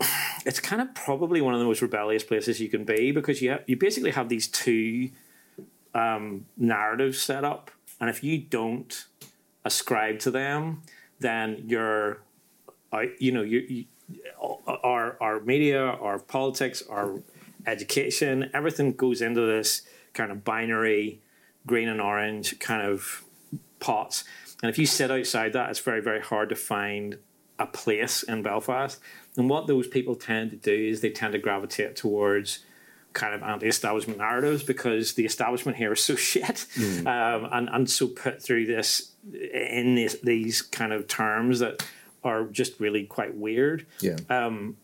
[0.46, 3.50] It's kind of probably one of the most rebellious places you can be because you
[3.50, 5.10] have, you basically have these two
[5.92, 9.04] um, narratives set up, and if you don't
[9.66, 10.80] ascribe to them,
[11.18, 12.22] then you're
[12.92, 13.84] I, you know, you, you,
[14.66, 17.20] our our media, our politics, our
[17.66, 19.82] education, everything goes into this
[20.12, 21.20] kind of binary
[21.66, 23.24] green and orange kind of
[23.78, 24.24] pots.
[24.62, 27.18] And if you sit outside that, it's very very hard to find
[27.58, 28.98] a place in Belfast.
[29.36, 32.60] And what those people tend to do is they tend to gravitate towards
[33.12, 36.66] kind of anti-establishment narratives because the establishment here is so shit
[37.00, 41.84] um, and and so put through this in this, these kind of terms that
[42.22, 43.86] are just really quite weird.
[44.00, 44.16] Yeah.
[44.28, 44.76] Um,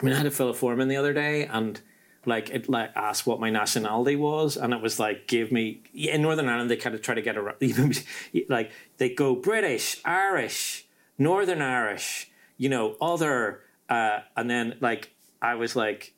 [0.00, 1.80] I mean, I had a form in the other day, and
[2.26, 6.22] like it like asked what my nationality was, and it was like give me in
[6.22, 7.56] Northern Ireland they kind of try to get around,
[8.48, 10.86] like they go British, Irish,
[11.18, 15.10] Northern Irish, you know, other, uh, and then like
[15.40, 16.14] I was like,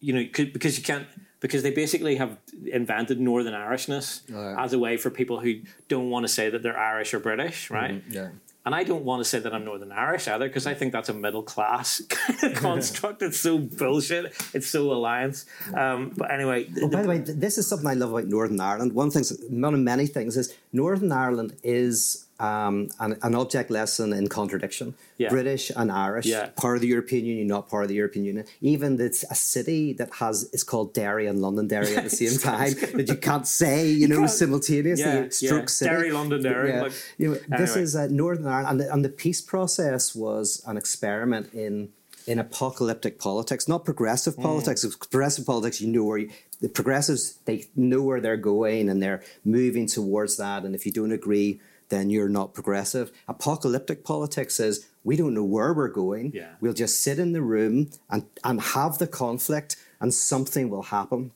[0.00, 1.06] you know, because you can't.
[1.40, 2.36] Because they basically have
[2.66, 4.28] invented Northern Irishness
[4.58, 7.70] as a way for people who don't want to say that they're Irish or British,
[7.70, 8.02] right?
[8.10, 8.30] Yeah.
[8.68, 11.08] And I don't want to say that I'm Northern Irish either because I think that's
[11.08, 13.22] a middle class kind of construct.
[13.22, 14.26] It's so bullshit.
[14.52, 15.46] It's so alliance.
[15.74, 18.92] Um, but anyway, Oh, by the way, this is something I love about Northern Ireland.
[18.92, 24.12] One thing, one of many things, is Northern Ireland is um, an, an object lesson
[24.12, 24.94] in contradiction.
[25.16, 25.30] Yeah.
[25.30, 26.50] British and Irish, Yeah.
[26.56, 28.44] part of the European Union, not part of the European Union.
[28.60, 32.74] Even it's a city that has it's called Derry and Londonderry at the same time
[32.96, 35.04] that you can't say, you know, can't- simultaneously.
[35.04, 35.66] Yeah, Stroke yeah.
[35.66, 35.90] City.
[35.90, 36.82] Derry, Londonderry, Yeah.
[36.82, 40.62] like- you know, this is uh, Northern Ireland, and the, and the peace process was
[40.66, 41.88] an experiment in
[42.28, 44.42] in apocalyptic politics, not progressive Hmm.
[44.42, 44.84] politics.
[45.10, 46.28] Progressive politics, you know where you,
[46.60, 50.62] the progressives they know where they're going and they're moving towards that.
[50.64, 51.58] And if you don't agree,
[51.88, 53.10] then you're not progressive.
[53.26, 56.32] Apocalyptic politics is we don't know where we're going.
[56.34, 56.52] Yeah.
[56.60, 61.32] We'll just sit in the room and and have the conflict, and something will happen.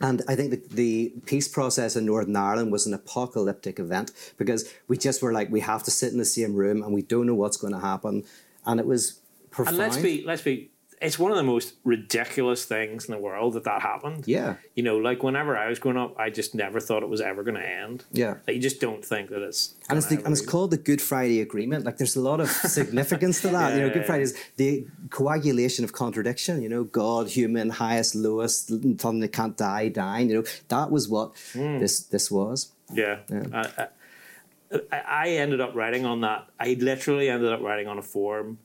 [0.00, 4.70] And I think the, the peace process in Northern Ireland was an apocalyptic event because
[4.88, 7.26] we just were like, we have to sit in the same room and we don't
[7.26, 8.24] know what's going to happen.
[8.66, 9.78] And it was profound.
[9.78, 10.70] and let's be let's be.
[11.02, 14.26] It's one of the most ridiculous things in the world that that happened.
[14.26, 14.54] Yeah.
[14.74, 17.42] You know, like whenever I was growing up, I just never thought it was ever
[17.42, 18.04] going to end.
[18.12, 18.36] Yeah.
[18.46, 19.74] Like you just don't think that it's.
[19.90, 21.84] And it's, the, and it's called the Good Friday Agreement.
[21.84, 23.70] Like, there's a lot of significance to that.
[23.70, 24.06] Yeah, you know, Good yeah.
[24.06, 26.62] Friday is the coagulation of contradiction.
[26.62, 30.30] You know, God, human, highest, lowest, something that can't die, dying.
[30.30, 31.78] You know, that was what Hmm.
[31.78, 32.72] this this was.
[32.92, 33.18] Yeah.
[33.52, 33.88] I,
[34.90, 36.48] I, I ended up writing on that.
[36.58, 38.58] I literally ended up writing on a form.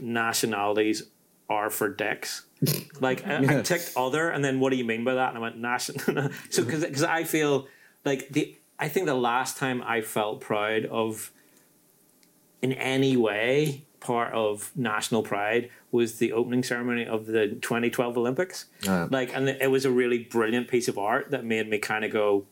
[0.00, 1.02] Nationalities
[1.48, 2.44] are for dicks.
[3.00, 5.28] Like I, I ticked other, and then what do you mean by that?
[5.28, 6.00] And I went national.
[6.50, 7.68] so because because I feel
[8.04, 11.30] like the I think the last time I felt proud of
[12.60, 18.66] in any way part of national pride was the opening ceremony of the 2012 Olympics.
[18.86, 19.08] Ah.
[19.10, 22.10] Like, and it was a really brilliant piece of art that made me kind of
[22.10, 22.46] go,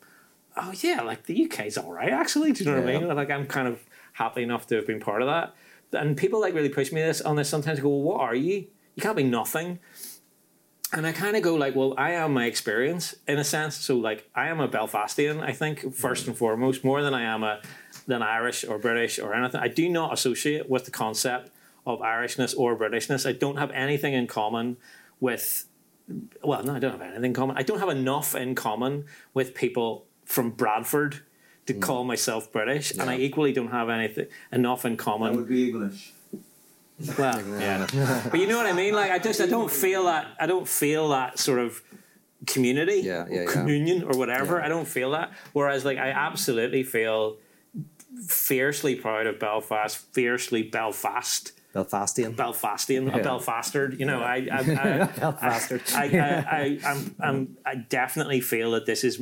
[0.56, 3.08] "Oh yeah, like the UK's all right actually." Do you know what I mean?
[3.08, 5.54] Like, I'm kind of happy enough to have been part of that.
[5.92, 7.80] And people like really push me this on this sometimes.
[7.80, 8.66] Go, well, what are you?
[8.96, 9.78] You can't be nothing.
[10.92, 13.76] And I kind of go like, well, I am my experience in a sense.
[13.76, 15.42] So like, I am a Belfastian.
[15.42, 17.60] I think first and foremost, more than I am a
[18.06, 19.60] than Irish or British or anything.
[19.60, 21.50] I do not associate with the concept
[21.84, 23.28] of Irishness or Britishness.
[23.28, 24.76] I don't have anything in common
[25.20, 25.66] with.
[26.42, 27.56] Well, no, I don't have anything in common.
[27.58, 31.22] I don't have enough in common with people from Bradford
[31.66, 31.80] to hmm.
[31.80, 35.32] call myself British, and I equally don't have anything enough in common.
[35.32, 36.12] That would be English.
[37.18, 37.86] Well, yeah,
[38.30, 38.94] but you know what I mean.
[38.94, 41.82] Like, I just I don't feel that I don't feel that sort of
[42.46, 43.50] community, Yeah, yeah, or yeah.
[43.52, 44.58] communion, or whatever.
[44.58, 44.64] Yeah.
[44.66, 45.32] I don't feel that.
[45.52, 47.36] Whereas, like, I absolutely feel
[48.26, 51.52] fiercely proud of Belfast, fiercely Belfast.
[51.74, 52.34] Belfastian.
[52.34, 53.22] Belfastian, a Yeah.
[53.22, 53.98] Belfastard.
[54.00, 54.62] You know, I, I, I,
[55.20, 55.94] Belfastard.
[55.94, 59.20] I, I, I, I'm, I'm, I definitely feel that this is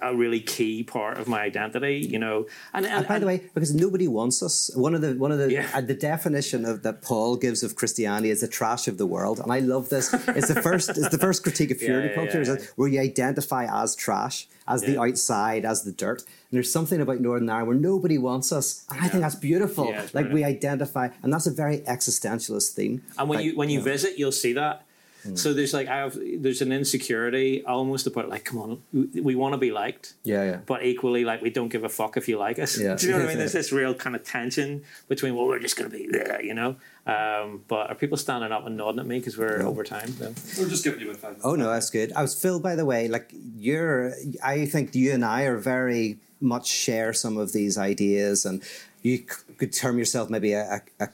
[0.00, 2.06] a really key part of my identity.
[2.10, 5.14] You know, and, and, And by the way, because nobody wants us, one of the
[5.14, 5.68] one of the Yeah.
[5.74, 9.38] uh, the definition of that Paul gives of Christianity is the trash of the world,
[9.40, 10.12] and I love this.
[10.38, 12.54] It's the first it's the first critique of purity yeah, culture, is yeah.
[12.56, 16.20] that where you identify as trash, as the outside, as the dirt.
[16.50, 19.94] And there's something about Northern Ireland where nobody wants us, and I think that's beautiful.
[20.14, 23.02] Like we identify, and that's a very existentialist theme.
[23.18, 24.84] And when Like, you when you visit, you'll see that.
[25.28, 25.36] Hmm.
[25.36, 29.34] So there's like I have there's an insecurity almost about like come on we, we
[29.34, 30.58] want to be liked yeah, yeah.
[30.66, 32.94] but equally like we don't give a fuck if you like us Yeah.
[32.98, 35.58] do you know what I mean there's this real kind of tension between well we're
[35.58, 36.76] just gonna be there you know
[37.08, 40.34] um, but are people standing up and nodding at me because we're over time then?
[40.58, 41.36] We're just giving you about five.
[41.42, 42.12] Oh no, that's good.
[42.12, 42.60] I was Phil.
[42.60, 44.12] By the way, like you're,
[44.44, 48.62] I think you and I are very much share some of these ideas, and
[49.02, 49.20] you
[49.56, 51.08] could term yourself maybe a, a, a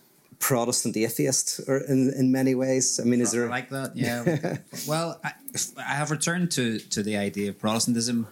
[0.49, 3.01] Protestant atheist, or in in many ways.
[3.01, 3.49] I mean, is there?
[3.49, 3.93] like that?
[4.05, 4.59] Yeah.
[4.87, 5.33] well, I,
[5.79, 8.27] I have returned to to the idea of Protestantism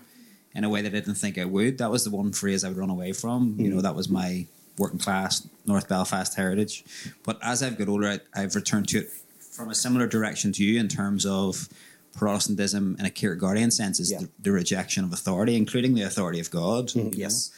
[0.55, 1.79] in a way that I didn't think I would.
[1.79, 3.57] That was the one phrase I would run away from.
[3.59, 4.47] You know, that was my
[4.77, 6.85] working class North Belfast heritage.
[7.25, 9.09] But as I've got older, I, I've returned to it
[9.57, 11.69] from a similar direction to you in terms of
[12.15, 14.19] Protestantism in a Kierkegaardian sense is Yeah.
[14.21, 16.95] the, the rejection of authority, including the authority of God.
[16.95, 17.11] know.
[17.15, 17.51] yes.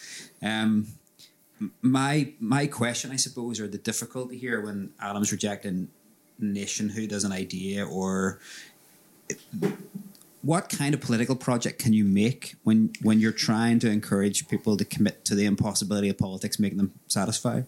[0.42, 0.86] Um,
[1.82, 5.88] my my question, I suppose, or the difficulty here when Adam's rejecting
[6.38, 8.40] nationhood as an idea, or
[10.42, 14.76] what kind of political project can you make when when you're trying to encourage people
[14.76, 17.66] to commit to the impossibility of politics, making them satisfied?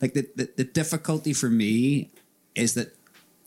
[0.00, 2.10] Like the, the, the difficulty for me
[2.54, 2.94] is that,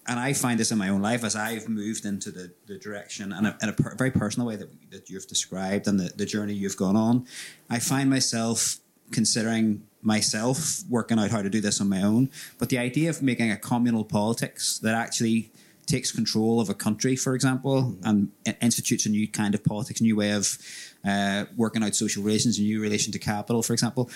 [0.08, 3.32] and I find this in my own life as I've moved into the, the direction
[3.32, 6.26] and a, in a per, very personal way that, that you've described and the, the
[6.26, 7.28] journey you've gone on,
[7.70, 8.78] I find myself
[9.12, 12.30] considering myself working out how to do this on my own.
[12.58, 15.52] But the idea of making a communal politics that actually
[15.86, 18.30] takes control of a country, for example, and
[18.62, 20.58] institutes a new kind of politics, a new way of
[21.06, 24.10] uh, working out social relations, a new relation to capital, for example.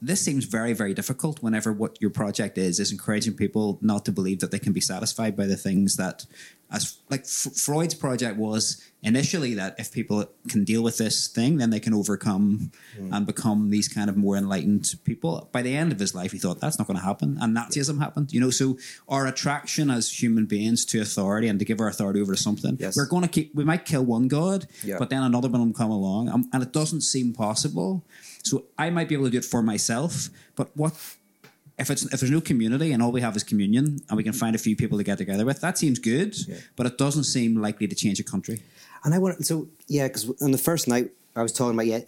[0.00, 4.12] This seems very, very difficult whenever what your project is is encouraging people not to
[4.12, 6.24] believe that they can be satisfied by the things that,
[6.70, 11.56] as like F- Freud's project was initially that if people can deal with this thing,
[11.56, 12.70] then they can overcome
[13.12, 15.48] and become these kind of more enlightened people.
[15.50, 17.98] By the end of his life, he thought that's not going to happen, and Nazism
[17.98, 18.32] happened.
[18.32, 18.78] You know, so
[19.08, 22.76] our attraction as human beings to authority and to give our authority over to something,
[22.78, 22.96] Yes.
[22.96, 23.52] we're going to keep.
[23.54, 24.96] We might kill one god, Yeah.
[24.98, 28.04] but then another one will come along, um, and it doesn't seem possible.
[28.44, 30.94] So I might be able to do it for myself, but what?
[31.78, 34.32] If it's if there's no community and all we have is communion and we can
[34.32, 36.36] find a few people to get together with, that seems good,
[36.74, 38.62] but it doesn't seem likely to change a country.
[39.04, 42.00] And I want so yeah, because on the first night I was talking about yeah,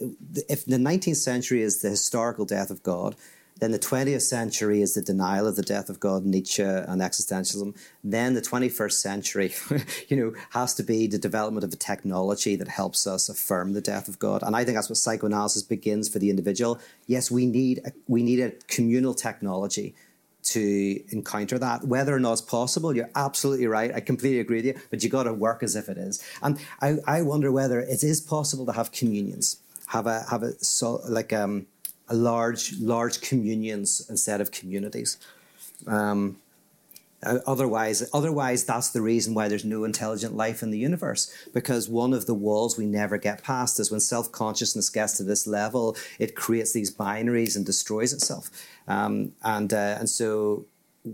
[0.49, 3.15] if the nineteenth century is the historical death of God,
[3.61, 7.77] then the twentieth century is the denial of the death of God, Nietzsche and existentialism.
[8.03, 9.53] Then the twenty first century,
[10.09, 13.79] you know, has to be the development of a technology that helps us affirm the
[13.79, 14.41] death of God.
[14.41, 16.79] And I think that's what psychoanalysis begins for the individual.
[17.05, 19.93] Yes, we need a, we need a communal technology
[20.43, 21.85] to encounter that.
[21.85, 23.93] Whether or not it's possible, you're absolutely right.
[23.93, 26.23] I completely agree with you, but you got to work as if it is.
[26.41, 30.53] And I, I wonder whether it is possible to have communions, have a have a
[30.63, 31.67] so like um
[32.13, 35.17] large large communions instead of communities.
[35.87, 36.37] Um,
[37.23, 41.31] uh, otherwise, otherwise, that's the reason why there's no intelligent life in the universe.
[41.53, 45.23] Because one of the walls we never get past is when self consciousness gets to
[45.23, 48.49] this level, it creates these binaries and destroys itself.
[48.87, 50.65] Um, and uh, and so,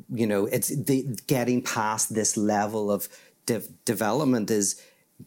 [0.10, 3.10] you know, it's the, getting past this level of
[3.46, 4.82] de- development is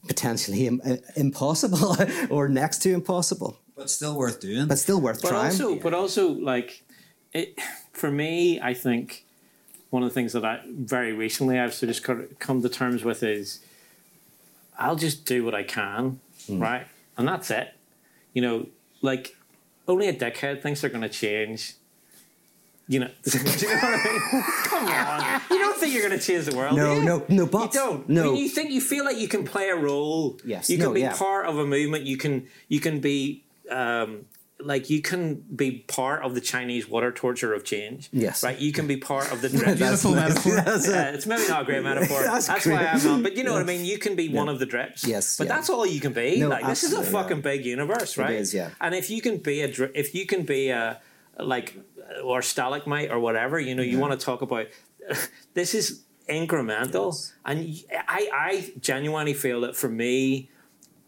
[0.06, 1.96] potentially Im- uh, impossible
[2.30, 4.66] or next to impossible, But still worth doing.
[4.66, 5.32] but still worth trying.
[5.32, 5.52] but trying.
[5.52, 6.82] also, but also, like,
[7.32, 7.58] it
[7.94, 9.24] for me, I think
[9.88, 13.04] one of the things that I very recently I've sort of co- come to terms
[13.04, 13.60] with is
[14.78, 16.60] I'll just do what I can, hmm.
[16.60, 17.72] right, and that's it.
[18.34, 18.66] You know,
[19.00, 19.34] like
[19.88, 21.72] only a dickhead thinks they're going to change.
[22.86, 24.42] You know, do you know what I mean?
[24.64, 26.76] Come on, you don't think you're going to change the world?
[26.76, 27.06] No, do you?
[27.06, 28.06] no, no, but- you don't.
[28.10, 28.20] no.
[28.20, 30.38] I mean, you think you feel like you can play a role.
[30.44, 31.16] Yes, you can no, be yeah.
[31.16, 32.04] part of a movement.
[32.04, 34.26] You can you can be um,
[34.62, 38.08] like you can be part of the Chinese water torture of change.
[38.12, 38.42] Yes.
[38.42, 38.58] right.
[38.58, 40.56] You can be part of the Beautiful metaphor.
[40.64, 40.94] That's it.
[40.94, 42.22] Uh, it's maybe not a great metaphor.
[42.24, 43.22] That's That's, why I'm not.
[43.22, 43.84] But you know what I mean.
[43.84, 45.06] You can be one of the drips.
[45.06, 45.56] Yes, but yeah.
[45.56, 46.40] that's all you can be.
[46.40, 48.34] No, like this is a absolutely, fucking big universe, right?
[48.34, 48.70] is, yeah.
[48.80, 51.00] And if you can be a dri- if you can be a
[51.38, 51.76] like
[52.24, 54.66] or stalagmite or whatever, you know, you want to talk about.
[55.54, 57.32] this is incremental, Yes.
[57.44, 60.50] and I genuinely feel that for me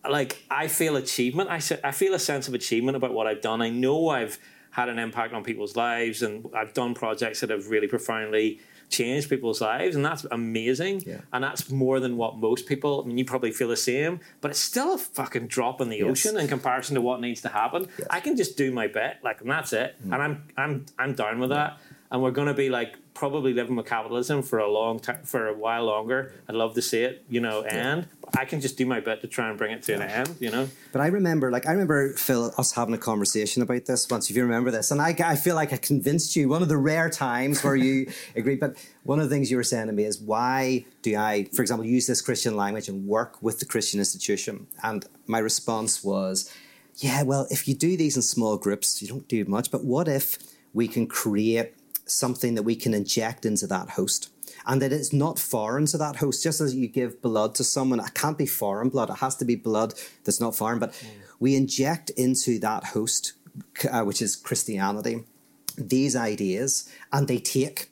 [0.08, 1.50] like I feel achievement.
[1.50, 3.62] I se- I feel a sense of achievement about what I've done.
[3.62, 4.38] I know I've
[4.70, 9.30] had an impact on people's lives, and I've done projects that have really profoundly changed
[9.30, 11.02] people's lives, and that's amazing.
[11.06, 11.20] Yeah.
[11.32, 13.02] And that's more than what most people.
[13.02, 15.98] I mean, you probably feel the same, but it's still a fucking drop in the
[15.98, 16.08] Yes.
[16.10, 17.88] ocean in comparison to what needs to happen.
[17.98, 18.06] Yes.
[18.10, 19.96] I can just do my bit, like, and that's it.
[20.06, 20.12] Mm.
[20.14, 21.78] And I'm I'm I'm down with that.
[22.10, 25.48] And we're going to be like probably living with capitalism for a long time, for
[25.48, 26.32] a while longer.
[26.46, 28.06] I'd love to see it, you know, end.
[28.20, 30.36] But I can just do my bit to try and bring it to an end,
[30.40, 30.68] you know.
[30.90, 34.30] But I remember, like, I remember Phil us having a conversation about this once.
[34.30, 36.48] If you remember this, and I, I feel like I convinced you.
[36.48, 38.58] One of the rare times where you agreed.
[38.58, 41.60] But one of the things you were saying to me is, why do I, for
[41.60, 44.66] example, use this Christian language and work with the Christian institution?
[44.82, 46.50] And my response was,
[46.96, 49.70] yeah, well, if you do these in small groups, you don't do much.
[49.70, 50.38] But what if
[50.72, 51.74] we can create
[52.06, 54.31] something that we can inject into that host?
[54.66, 58.00] And that it's not foreign to that host, just as you give blood to someone,
[58.00, 59.10] it can't be foreign blood.
[59.10, 59.94] It has to be blood
[60.24, 60.78] that's not foreign.
[60.78, 60.94] But
[61.40, 63.32] we inject into that host,
[63.90, 65.24] uh, which is Christianity,
[65.76, 67.88] these ideas, and they take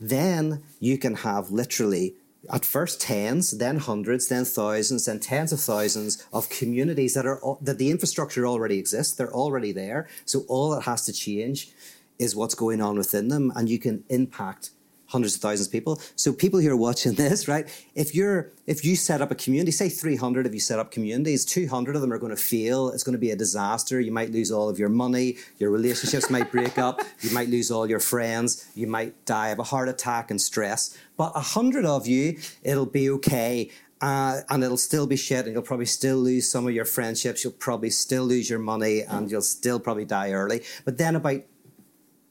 [0.00, 2.14] then you can have literally
[2.52, 7.40] at first tens, then hundreds, then thousands, then tens of thousands of communities that are
[7.60, 9.14] that the infrastructure already exists.
[9.14, 10.08] They're already there.
[10.24, 11.72] So all that has to change
[12.18, 14.70] is what's going on within them, and you can impact
[15.08, 16.00] hundreds of thousands of people.
[16.16, 17.66] So people who are watching this, right?
[17.94, 21.44] If you're if you set up a community, say 300 of you set up communities,
[21.44, 22.90] 200 of them are going to fail.
[22.90, 24.00] It's going to be a disaster.
[24.00, 25.36] You might lose all of your money.
[25.58, 27.00] Your relationships might break up.
[27.20, 28.70] You might lose all your friends.
[28.74, 30.96] You might die of a heart attack and stress.
[31.16, 33.70] But a hundred of you, it'll be okay.
[34.00, 37.42] uh, and it'll still be shit, and you'll probably still lose some of your friendships.
[37.42, 40.62] You'll probably still lose your money, and you'll still probably die early.
[40.84, 41.40] But then about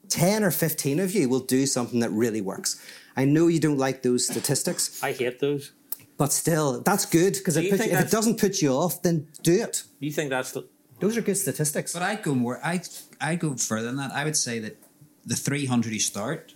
[0.09, 2.79] 10 or 15 of you will do something that really works.
[3.15, 5.71] I know you don't like those statistics, I hate those.
[6.17, 9.01] but still, that's good because it you puts- think if it doesn't put you off,
[9.01, 9.83] then do it.
[9.99, 10.67] You think that's the
[10.99, 11.93] Those are good statistics.
[11.93, 12.59] But I'd go more.
[12.63, 12.81] I
[13.21, 14.11] I go further than that.
[14.11, 14.77] I would say that
[15.25, 16.53] the three hundred you start.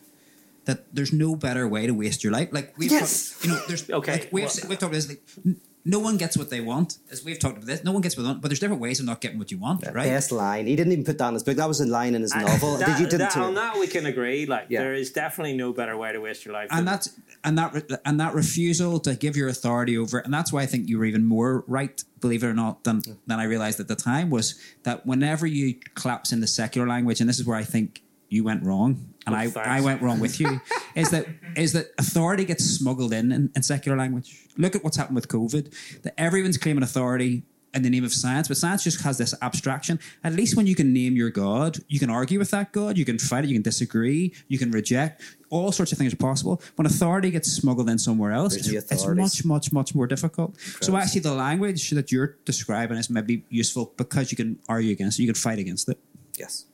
[0.65, 2.49] That there's no better way to waste your life.
[2.51, 3.31] Like we've, Yes.
[3.31, 5.09] talked, you know, there's Okay, Like we've well- we've talked about this.
[5.09, 6.97] Like, n- no one gets what they want.
[7.11, 8.41] As we've talked about this, no one gets what they want.
[8.41, 10.05] But there's different ways of not getting what you want, right?
[10.05, 10.67] Best line.
[10.67, 11.57] He didn't even put that in his book.
[11.57, 12.77] That was a line in his novel.
[12.77, 13.41] That- Did you didn't that- too?
[13.41, 14.45] on that we can agree.
[14.45, 14.81] Like Yeah.
[14.81, 16.67] there is definitely no better way to waste your life.
[16.71, 17.09] and than- that's
[17.43, 20.65] and that re- and that refusal to give your authority over and that's why I
[20.67, 23.17] think you were even more right believe it or not than mm.
[23.25, 27.19] than I realized at the time was that whenever you collapse in the secular language
[27.19, 29.51] and this is where I think you went wrong and I.
[29.55, 30.61] I went wrong with you
[30.95, 34.97] is that is that authority gets smuggled in, in in secular language look at what's
[34.97, 37.43] happened with COVID that everyone's claiming authority
[37.73, 39.99] in the name of science, but science just has this abstraction.
[40.23, 43.05] At least when you can name your God, you can argue with that God, you
[43.05, 45.21] can fight it, you can disagree, you can reject.
[45.49, 46.61] All sorts of things are possible.
[46.75, 50.59] When authority gets smuggled in somewhere else, it's, it's much, much, much more difficult.
[50.81, 55.19] So actually, the language that you're describing is maybe useful because you can argue against
[55.19, 55.97] it, you can fight against it.
[56.37, 56.65] yes.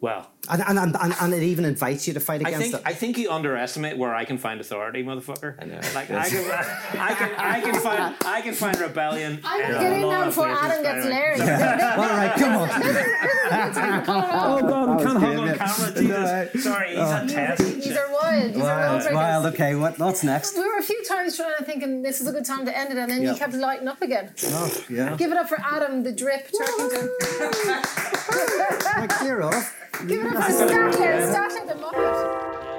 [0.00, 0.31] well.
[0.50, 2.82] And, and, and, and, and it even invites you to fight I against think it.
[2.84, 5.54] I think you underestimate where I can find authority, motherfucker.
[5.60, 5.80] I know.
[5.94, 6.50] Like I can,
[6.98, 9.38] I can, I can find, I can find rebellion.
[9.44, 11.10] I'm in a getting lot before Adam gets anyway.
[11.10, 11.40] Larry.
[11.92, 12.68] All right, come on.
[13.52, 15.58] Oh god, we can't hug on good.
[15.58, 15.90] camera.
[16.02, 16.64] No, Jesus.
[16.64, 17.22] Sorry, he's oh.
[17.24, 17.62] a test.
[17.64, 18.54] These are wild.
[18.54, 19.46] These are Wild, wild wild.
[19.54, 20.56] Okay, what, what's next?
[20.56, 22.76] We were a few times trying to think, and this is a good time to
[22.76, 23.32] end it, and then Yeah.
[23.32, 24.32] you kept lighting up again.
[24.46, 25.16] Oh, yeah.
[25.16, 27.08] Give it up for Adam, the drip Turkington.
[28.96, 29.78] Like, clear off.
[30.06, 32.71] Give it up Starting, starting the moment.